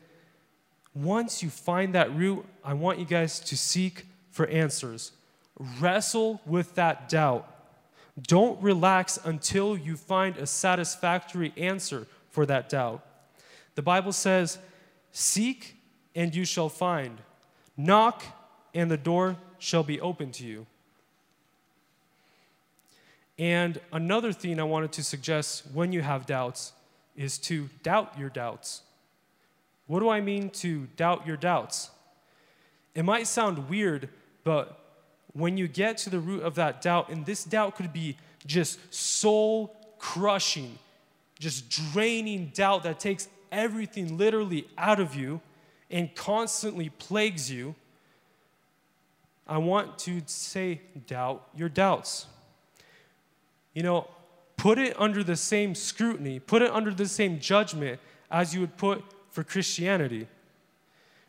once 0.95 1.43
you 1.43 1.51
find 1.51 1.95
that 1.95 2.17
root, 2.17 2.47
I 2.65 2.73
want 2.73 2.99
you 2.99 3.05
guys 3.05 3.41
to 3.41 3.57
seek 3.57 4.07
for 4.31 4.47
answers. 4.47 5.13
Wrestle 5.79 6.41
with 6.47 6.75
that 6.77 7.11
doubt. 7.11 7.55
Don't 8.23 8.61
relax 8.63 9.19
until 9.23 9.77
you 9.77 9.99
find 9.99 10.39
a 10.39 10.47
satisfactory 10.47 11.53
answer 11.59 12.07
for 12.31 12.47
that 12.47 12.71
doubt. 12.71 13.05
The 13.79 13.83
Bible 13.83 14.11
says, 14.11 14.59
Seek 15.13 15.77
and 16.13 16.35
you 16.35 16.45
shall 16.45 16.69
find, 16.69 17.17
knock 17.77 18.25
and 18.75 18.91
the 18.91 18.97
door 18.97 19.37
shall 19.61 19.85
be 19.85 20.01
open 20.01 20.33
to 20.33 20.45
you. 20.45 20.67
And 23.39 23.81
another 23.93 24.33
thing 24.33 24.59
I 24.59 24.65
wanted 24.65 24.91
to 24.95 25.05
suggest 25.05 25.63
when 25.73 25.93
you 25.93 26.03
have 26.03 26.27
doubts 26.27 26.73
is 27.15 27.39
to 27.39 27.69
doubt 27.85 28.19
your 28.19 28.31
doubts. 28.31 28.83
What 29.87 30.01
do 30.01 30.09
I 30.09 30.23
mean 30.23 30.51
to 30.65 30.89
doubt 30.97 31.25
your 31.25 31.37
doubts? 31.37 31.91
It 32.97 33.05
might 33.05 33.29
sound 33.29 33.69
weird, 33.69 34.09
but 34.43 34.77
when 35.35 35.57
you 35.57 35.69
get 35.69 35.99
to 35.99 36.11
the 36.11 36.19
root 36.19 36.43
of 36.43 36.57
that 36.57 36.83
doubt, 36.83 37.11
and 37.11 37.25
this 37.25 37.45
doubt 37.45 37.77
could 37.77 37.93
be 37.93 38.17
just 38.45 38.93
soul 38.93 39.77
crushing, 40.01 40.81
just 41.39 41.71
draining 41.71 42.51
doubt 42.53 42.83
that 42.83 42.99
takes 42.99 43.29
everything 43.53 44.17
literally 44.19 44.67
out 44.77 45.01
of 45.01 45.15
you 45.15 45.41
and 45.91 46.15
constantly 46.15 46.89
plagues 46.89 47.51
you, 47.51 47.75
I 49.47 49.59
want 49.59 49.99
to 50.01 50.23
say, 50.27 50.81
doubt 51.07 51.49
your 51.57 51.69
doubts 51.69 52.27
you 53.79 53.85
know, 53.85 54.09
put 54.57 54.77
it 54.77 55.01
under 55.01 55.23
the 55.23 55.37
same 55.37 55.73
scrutiny, 55.73 56.41
put 56.41 56.63
it 56.63 56.71
under 56.73 56.93
the 56.93 57.07
same 57.07 57.39
judgment 57.39 58.01
as 58.29 58.53
you 58.53 58.61
would 58.61 58.77
put 58.77 59.05
for 59.31 59.45
Christianity. 59.45 60.27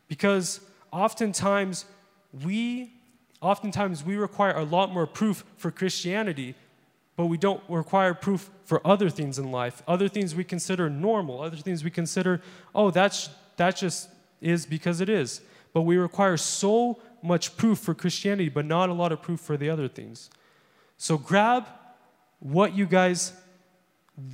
Because 0.07 0.59
oftentimes 0.91 1.85
we 2.43 2.91
oftentimes 3.39 4.03
we 4.03 4.15
require 4.15 4.57
a 4.57 4.63
lot 4.63 4.91
more 4.91 5.05
proof 5.05 5.45
for 5.57 5.69
Christianity, 5.69 6.55
but 7.19 7.25
we 7.25 7.37
don't 7.37 7.61
require 7.67 8.13
proof 8.13 8.49
for 8.63 8.79
other 8.87 9.09
things 9.09 9.37
in 9.37 9.51
life. 9.51 9.83
Other 9.85 10.07
things 10.07 10.35
we 10.35 10.45
consider 10.45 10.89
normal, 10.89 11.41
other 11.41 11.57
things 11.57 11.83
we 11.83 11.91
consider, 11.91 12.41
oh, 12.73 12.91
that's 12.91 13.29
that 13.57 13.75
just 13.75 14.07
is 14.39 14.65
because 14.65 15.01
it 15.01 15.09
is. 15.09 15.41
But 15.73 15.81
we 15.81 15.97
require 15.97 16.37
so 16.37 16.97
much 17.21 17.57
proof 17.57 17.77
for 17.79 17.93
Christianity, 17.93 18.47
but 18.47 18.63
not 18.63 18.87
a 18.87 18.93
lot 18.93 19.11
of 19.11 19.21
proof 19.21 19.41
for 19.41 19.57
the 19.57 19.69
other 19.69 19.89
things. 19.89 20.29
So 20.95 21.17
grab 21.17 21.67
what 22.39 22.73
you 22.73 22.85
guys, 22.85 23.33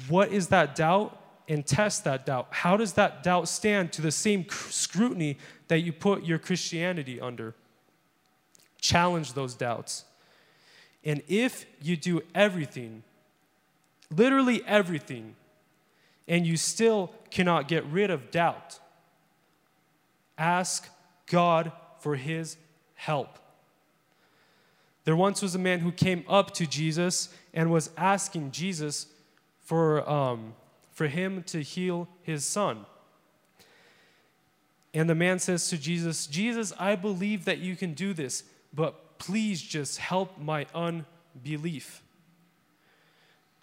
what 0.07 0.31
is 0.31 0.49
that 0.49 0.75
doubt? 0.75 1.19
And 1.47 1.65
test 1.65 2.03
that 2.03 2.27
doubt. 2.27 2.49
How 2.51 2.77
does 2.77 2.93
that 2.93 3.23
doubt 3.23 3.47
stand 3.47 3.93
to 3.93 4.03
the 4.03 4.11
same 4.11 4.45
scrutiny 4.69 5.39
that 5.69 5.79
you 5.79 5.91
put 5.91 6.23
your 6.23 6.37
Christianity 6.37 7.19
under? 7.19 7.55
Challenge 8.79 9.33
those 9.33 9.55
doubts. 9.55 10.05
And 11.05 11.21
if 11.27 11.67
you 11.81 11.95
do 11.95 12.21
everything, 12.33 13.03
literally 14.09 14.65
everything, 14.65 15.35
and 16.27 16.45
you 16.47 16.57
still 16.57 17.11
cannot 17.29 17.67
get 17.67 17.85
rid 17.85 18.09
of 18.09 18.31
doubt, 18.31 18.79
ask 20.37 20.89
God 21.27 21.71
for 21.99 22.15
his 22.15 22.57
help. 22.95 23.37
There 25.03 25.15
once 25.15 25.43
was 25.43 25.53
a 25.53 25.59
man 25.59 25.81
who 25.81 25.91
came 25.91 26.25
up 26.27 26.51
to 26.55 26.65
Jesus 26.65 27.29
and 27.53 27.71
was 27.71 27.91
asking 27.95 28.51
Jesus 28.51 29.05
for, 29.61 30.07
um, 30.09 30.55
for 30.91 31.07
him 31.07 31.43
to 31.43 31.61
heal 31.61 32.07
his 32.23 32.43
son. 32.43 32.87
And 34.95 35.07
the 35.07 35.15
man 35.15 35.37
says 35.37 35.69
to 35.69 35.77
Jesus, 35.77 36.25
Jesus, 36.25 36.73
I 36.79 36.95
believe 36.95 37.45
that 37.45 37.59
you 37.59 37.75
can 37.75 37.93
do 37.93 38.13
this, 38.13 38.43
but 38.73 39.04
please 39.17 39.61
just 39.61 39.97
help 39.97 40.39
my 40.39 40.65
unbelief. 40.73 42.01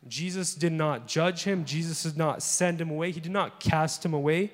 Jesus 0.08 0.54
did 0.54 0.72
not 0.72 1.06
judge 1.06 1.44
him, 1.44 1.64
Jesus 1.64 2.02
did 2.02 2.16
not 2.16 2.42
send 2.42 2.80
him 2.80 2.90
away, 2.90 3.12
he 3.12 3.20
did 3.20 3.32
not 3.32 3.60
cast 3.60 4.04
him 4.04 4.14
away, 4.14 4.50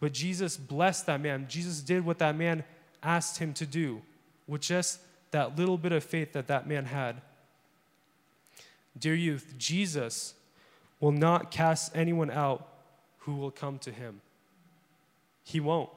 but 0.00 0.12
Jesus 0.12 0.56
blessed 0.56 1.06
that 1.06 1.20
man. 1.20 1.46
Jesus 1.48 1.80
did 1.80 2.04
what 2.04 2.18
that 2.20 2.36
man 2.36 2.62
asked 3.02 3.38
him 3.38 3.52
to 3.54 3.66
do, 3.66 4.02
with 4.46 4.60
just 4.60 5.00
that 5.32 5.58
little 5.58 5.76
bit 5.76 5.92
of 5.92 6.04
faith 6.04 6.32
that 6.32 6.46
that 6.46 6.68
man 6.68 6.84
had. 6.84 7.20
Dear 8.96 9.14
youth, 9.14 9.54
Jesus 9.58 10.34
will 11.00 11.12
not 11.12 11.50
cast 11.50 11.96
anyone 11.96 12.30
out 12.30 12.66
who 13.18 13.34
will 13.34 13.50
come 13.50 13.78
to 13.80 13.90
him. 13.90 14.20
He 15.44 15.60
won't. 15.60 15.90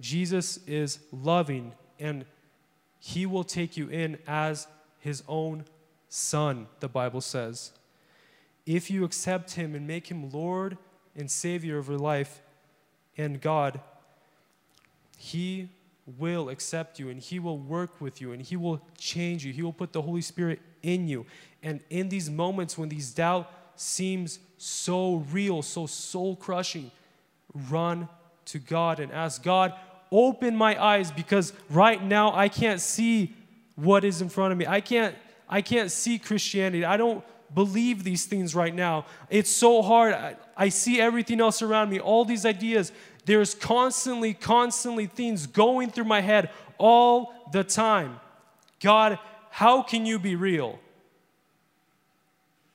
Jesus 0.00 0.58
is 0.66 1.00
loving 1.12 1.72
and 1.98 2.24
he 2.98 3.26
will 3.26 3.44
take 3.44 3.76
you 3.76 3.88
in 3.88 4.18
as 4.26 4.66
his 4.98 5.22
own 5.28 5.64
son, 6.08 6.66
the 6.80 6.88
Bible 6.88 7.20
says. 7.20 7.72
If 8.66 8.90
you 8.90 9.04
accept 9.04 9.52
him 9.52 9.74
and 9.74 9.86
make 9.86 10.08
him 10.08 10.30
Lord 10.30 10.76
and 11.16 11.30
Savior 11.30 11.78
of 11.78 11.88
your 11.88 11.98
life 11.98 12.42
and 13.16 13.40
God, 13.40 13.80
he 15.16 15.70
will 16.16 16.48
accept 16.48 16.98
you 16.98 17.10
and 17.10 17.20
He 17.20 17.38
will 17.38 17.58
work 17.58 18.00
with 18.00 18.20
you 18.20 18.32
and 18.32 18.40
He 18.40 18.56
will 18.56 18.80
change 18.96 19.44
you. 19.44 19.52
He 19.52 19.62
will 19.62 19.72
put 19.72 19.92
the 19.92 20.02
Holy 20.02 20.22
Spirit 20.22 20.60
in 20.82 21.08
you. 21.08 21.26
And 21.62 21.80
in 21.90 22.08
these 22.08 22.30
moments 22.30 22.78
when 22.78 22.88
these 22.88 23.12
doubt 23.12 23.50
seems 23.76 24.38
so 24.56 25.16
real, 25.30 25.62
so 25.62 25.86
soul 25.86 26.36
crushing, 26.36 26.90
run 27.68 28.08
to 28.46 28.58
God 28.58 29.00
and 29.00 29.12
ask 29.12 29.42
God, 29.42 29.74
open 30.10 30.56
my 30.56 30.82
eyes 30.82 31.10
because 31.10 31.52
right 31.70 32.02
now 32.02 32.34
I 32.34 32.48
can't 32.48 32.80
see 32.80 33.34
what 33.76 34.04
is 34.04 34.20
in 34.20 34.28
front 34.28 34.52
of 34.52 34.58
me. 34.58 34.66
I 34.66 34.80
can't 34.80 35.14
I 35.48 35.62
can't 35.62 35.90
see 35.90 36.18
Christianity. 36.18 36.84
I 36.84 36.96
don't 36.96 37.24
believe 37.54 38.04
these 38.04 38.26
things 38.26 38.54
right 38.54 38.74
now. 38.74 39.06
It's 39.30 39.50
so 39.50 39.82
hard. 39.82 40.12
I, 40.12 40.36
I 40.56 40.68
see 40.68 41.00
everything 41.00 41.40
else 41.40 41.62
around 41.62 41.88
me, 41.88 41.98
all 42.00 42.24
these 42.24 42.44
ideas. 42.44 42.92
There's 43.24 43.54
constantly, 43.54 44.34
constantly 44.34 45.06
things 45.06 45.46
going 45.46 45.90
through 45.90 46.04
my 46.04 46.20
head 46.20 46.50
all 46.76 47.32
the 47.52 47.64
time. 47.64 48.20
God, 48.80 49.18
how 49.50 49.82
can 49.82 50.06
you 50.06 50.18
be 50.18 50.36
real? 50.36 50.78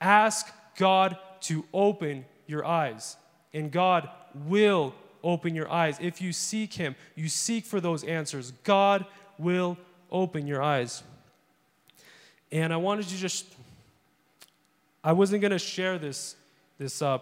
Ask 0.01 0.51
God 0.76 1.18
to 1.41 1.66
open 1.74 2.26
your 2.47 2.66
eyes, 2.66 3.16
and 3.53 3.72
God 3.72 4.10
will 4.34 4.93
open 5.24 5.55
your 5.55 5.71
eyes. 5.71 5.97
If 6.01 6.21
you 6.21 6.34
seek 6.34 6.74
Him, 6.74 6.95
you 7.15 7.30
seek 7.30 7.65
for 7.65 7.80
those 7.80 8.03
answers, 8.03 8.51
God 8.63 9.05
will 9.38 9.78
open 10.11 10.45
your 10.45 10.61
eyes. 10.61 11.03
And 12.51 12.71
I 12.71 12.78
wanted 12.78 13.07
to 13.07 13.15
just, 13.15 13.45
I 15.03 15.13
wasn't 15.13 15.41
going 15.41 15.51
to 15.51 15.59
share 15.59 15.97
this, 15.97 16.36
this 16.78 17.01
uh, 17.01 17.17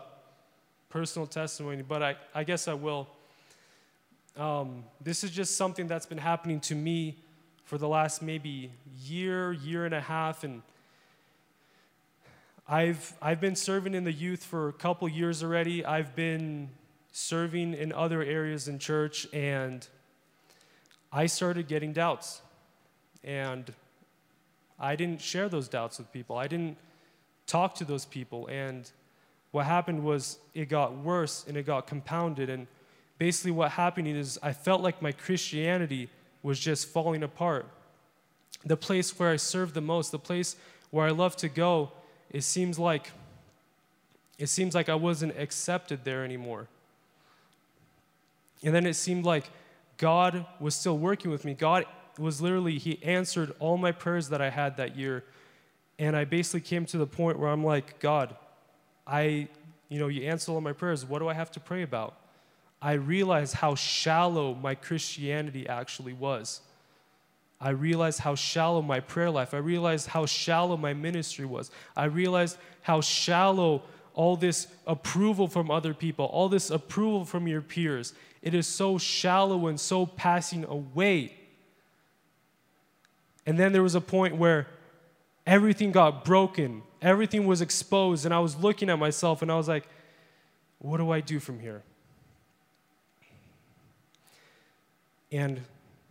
personal 0.89 1.25
testimony, 1.25 1.83
but 1.83 2.03
I, 2.03 2.15
I 2.35 2.43
guess 2.43 2.67
I 2.67 2.73
will. 2.73 3.07
Um, 4.35 4.83
this 5.01 5.23
is 5.23 5.31
just 5.31 5.55
something 5.55 5.87
that's 5.87 6.05
been 6.05 6.17
happening 6.17 6.59
to 6.61 6.75
me 6.75 7.17
for 7.63 7.77
the 7.77 7.87
last 7.87 8.21
maybe 8.21 8.71
year, 9.05 9.53
year 9.53 9.85
and 9.85 9.93
a 9.93 10.01
half, 10.01 10.43
and 10.43 10.61
I've, 12.67 13.13
I've 13.21 13.39
been 13.41 13.55
serving 13.55 13.93
in 13.93 14.03
the 14.03 14.11
youth 14.11 14.43
for 14.43 14.69
a 14.69 14.73
couple 14.73 15.07
years 15.07 15.43
already. 15.43 15.85
I've 15.85 16.15
been 16.15 16.69
serving 17.11 17.73
in 17.73 17.91
other 17.91 18.21
areas 18.21 18.67
in 18.67 18.79
church, 18.79 19.27
and 19.33 19.87
I 21.11 21.25
started 21.25 21.67
getting 21.67 21.93
doubts. 21.93 22.41
And 23.23 23.71
I 24.79 24.95
didn't 24.95 25.21
share 25.21 25.49
those 25.49 25.67
doubts 25.67 25.99
with 25.99 26.11
people. 26.11 26.37
I 26.37 26.47
didn't 26.47 26.77
talk 27.45 27.75
to 27.75 27.85
those 27.85 28.05
people. 28.05 28.47
And 28.47 28.89
what 29.51 29.65
happened 29.65 30.03
was 30.03 30.39
it 30.53 30.69
got 30.69 30.95
worse 30.97 31.45
and 31.47 31.57
it 31.57 31.65
got 31.65 31.85
compounded. 31.85 32.49
And 32.49 32.67
basically, 33.17 33.51
what 33.51 33.71
happened 33.71 34.07
is 34.07 34.39
I 34.41 34.53
felt 34.53 34.81
like 34.81 35.01
my 35.01 35.11
Christianity 35.11 36.09
was 36.41 36.59
just 36.59 36.87
falling 36.87 37.23
apart. 37.23 37.67
The 38.65 38.77
place 38.77 39.17
where 39.19 39.29
I 39.29 39.35
served 39.35 39.73
the 39.73 39.81
most, 39.81 40.11
the 40.11 40.19
place 40.19 40.55
where 40.89 41.05
I 41.05 41.11
love 41.11 41.35
to 41.37 41.49
go, 41.49 41.91
it 42.31 42.43
seems 42.43 42.79
like 42.79 43.11
it 44.37 44.47
seems 44.47 44.73
like 44.73 44.89
I 44.89 44.95
wasn't 44.95 45.37
accepted 45.37 46.03
there 46.03 46.23
anymore. 46.23 46.67
And 48.63 48.73
then 48.73 48.85
it 48.85 48.93
seemed 48.93 49.25
like 49.25 49.49
God 49.97 50.45
was 50.59 50.75
still 50.75 50.97
working 50.97 51.31
with 51.31 51.45
me. 51.45 51.53
God 51.53 51.85
was 52.17 52.41
literally, 52.41 52.77
He 52.77 53.01
answered 53.03 53.53
all 53.59 53.77
my 53.77 53.91
prayers 53.91 54.29
that 54.29 54.41
I 54.41 54.49
had 54.49 54.77
that 54.77 54.95
year. 54.95 55.23
And 55.99 56.15
I 56.15 56.25
basically 56.25 56.61
came 56.61 56.85
to 56.87 56.97
the 56.97 57.07
point 57.07 57.39
where 57.39 57.49
I'm 57.49 57.63
like, 57.63 57.99
God, 57.99 58.35
I, 59.05 59.47
you 59.89 59.99
know, 59.99 60.07
you 60.07 60.23
answered 60.23 60.51
all 60.51 60.61
my 60.61 60.73
prayers. 60.73 61.05
What 61.05 61.19
do 61.19 61.27
I 61.27 61.33
have 61.33 61.51
to 61.51 61.59
pray 61.59 61.83
about? 61.83 62.17
I 62.81 62.93
realized 62.93 63.55
how 63.55 63.75
shallow 63.75 64.55
my 64.55 64.73
Christianity 64.73 65.67
actually 65.67 66.13
was. 66.13 66.61
I 67.59 67.69
realized 67.69 68.19
how 68.19 68.33
shallow 68.33 68.81
my 68.81 68.99
prayer 68.99 69.29
life. 69.29 69.53
I 69.53 69.57
realized 69.57 70.07
how 70.07 70.25
shallow 70.25 70.77
my 70.77 70.95
ministry 70.95 71.45
was. 71.45 71.69
I 71.95 72.05
realized 72.05 72.57
how 72.81 73.01
shallow 73.01 73.83
all 74.15 74.35
this 74.35 74.67
approval 74.87 75.47
from 75.47 75.69
other 75.69 75.93
people, 75.93 76.25
all 76.25 76.49
this 76.49 76.71
approval 76.71 77.23
from 77.23 77.47
your 77.47 77.61
peers. 77.61 78.13
It 78.41 78.53
is 78.53 78.67
so 78.67 78.97
shallow 78.97 79.67
and 79.67 79.79
so 79.79 80.05
passing 80.05 80.65
away. 80.65 81.37
And 83.45 83.59
then 83.59 83.71
there 83.71 83.83
was 83.83 83.95
a 83.95 84.01
point 84.01 84.35
where 84.35 84.67
everything 85.45 85.91
got 85.91 86.23
broken, 86.25 86.83
everything 87.01 87.45
was 87.45 87.61
exposed, 87.61 88.25
and 88.25 88.33
I 88.33 88.39
was 88.39 88.55
looking 88.55 88.89
at 88.89 88.99
myself 88.99 89.41
and 89.41 89.51
I 89.51 89.55
was 89.55 89.67
like, 89.67 89.87
what 90.79 90.97
do 90.97 91.11
I 91.11 91.21
do 91.21 91.39
from 91.39 91.59
here? 91.59 91.83
And 95.31 95.61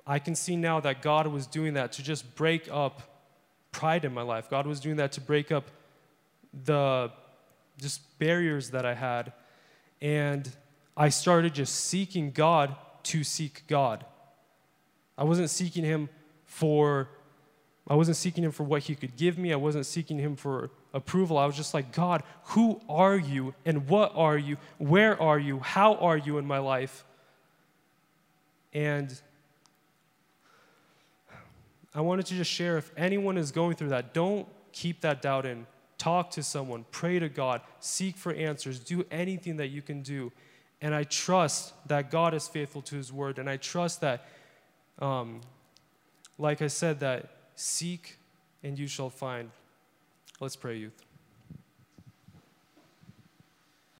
I 0.06 0.18
can 0.18 0.34
see 0.34 0.56
now 0.56 0.80
that 0.80 1.02
God 1.02 1.26
was 1.26 1.46
doing 1.46 1.74
that 1.74 1.92
to 1.92 2.02
just 2.02 2.34
break 2.34 2.68
up 2.70 3.02
pride 3.72 4.04
in 4.04 4.14
my 4.14 4.22
life. 4.22 4.48
God 4.48 4.66
was 4.66 4.80
doing 4.80 4.96
that 4.96 5.12
to 5.12 5.20
break 5.20 5.52
up 5.52 5.70
the 6.64 7.12
just 7.78 8.18
barriers 8.18 8.70
that 8.70 8.84
I 8.84 8.94
had. 8.94 9.32
And 10.00 10.50
I 11.00 11.08
started 11.08 11.54
just 11.54 11.74
seeking 11.74 12.30
God 12.30 12.76
to 13.04 13.24
seek 13.24 13.64
God. 13.66 14.04
I 15.18 15.24
wasn't 15.24 15.50
seeking 15.50 15.82
Him 15.82 16.08
for 16.44 17.08
I 17.90 17.94
wasn't 17.94 18.16
seeking 18.16 18.44
him 18.44 18.52
for 18.52 18.62
what 18.62 18.82
he 18.82 18.94
could 18.94 19.16
give 19.16 19.36
me. 19.36 19.52
I 19.52 19.56
wasn't 19.56 19.84
seeking 19.84 20.16
him 20.16 20.36
for 20.36 20.70
approval. 20.94 21.36
I 21.36 21.44
was 21.44 21.56
just 21.56 21.74
like, 21.74 21.90
God, 21.90 22.22
who 22.44 22.80
are 22.88 23.16
you 23.16 23.52
and 23.66 23.88
what 23.88 24.12
are 24.14 24.38
you? 24.38 24.58
Where 24.78 25.20
are 25.20 25.40
you? 25.40 25.58
How 25.58 25.96
are 25.96 26.16
you 26.16 26.38
in 26.38 26.46
my 26.46 26.58
life? 26.58 27.04
And 28.72 29.20
I 31.92 32.00
wanted 32.00 32.26
to 32.26 32.34
just 32.34 32.50
share 32.50 32.78
if 32.78 32.92
anyone 32.96 33.36
is 33.36 33.50
going 33.50 33.74
through 33.74 33.88
that, 33.88 34.14
don't 34.14 34.46
keep 34.72 35.00
that 35.00 35.20
doubt 35.20 35.44
in. 35.44 35.66
Talk 35.98 36.30
to 36.32 36.44
someone, 36.44 36.84
pray 36.92 37.18
to 37.18 37.28
God, 37.28 37.60
seek 37.80 38.16
for 38.16 38.32
answers, 38.32 38.78
do 38.78 39.04
anything 39.10 39.56
that 39.56 39.68
you 39.68 39.82
can 39.82 40.02
do. 40.02 40.30
And 40.82 40.94
I 40.94 41.04
trust 41.04 41.74
that 41.88 42.10
God 42.10 42.34
is 42.34 42.48
faithful 42.48 42.82
to 42.82 42.96
his 42.96 43.12
word. 43.12 43.38
And 43.38 43.48
I 43.50 43.56
trust 43.58 44.00
that, 44.00 44.26
um, 44.98 45.40
like 46.38 46.62
I 46.62 46.68
said, 46.68 47.00
that 47.00 47.36
Seek 47.54 48.16
and 48.62 48.78
you 48.78 48.86
shall 48.86 49.10
find. 49.10 49.50
Let's 50.40 50.56
pray, 50.56 50.78
youth. 50.78 51.09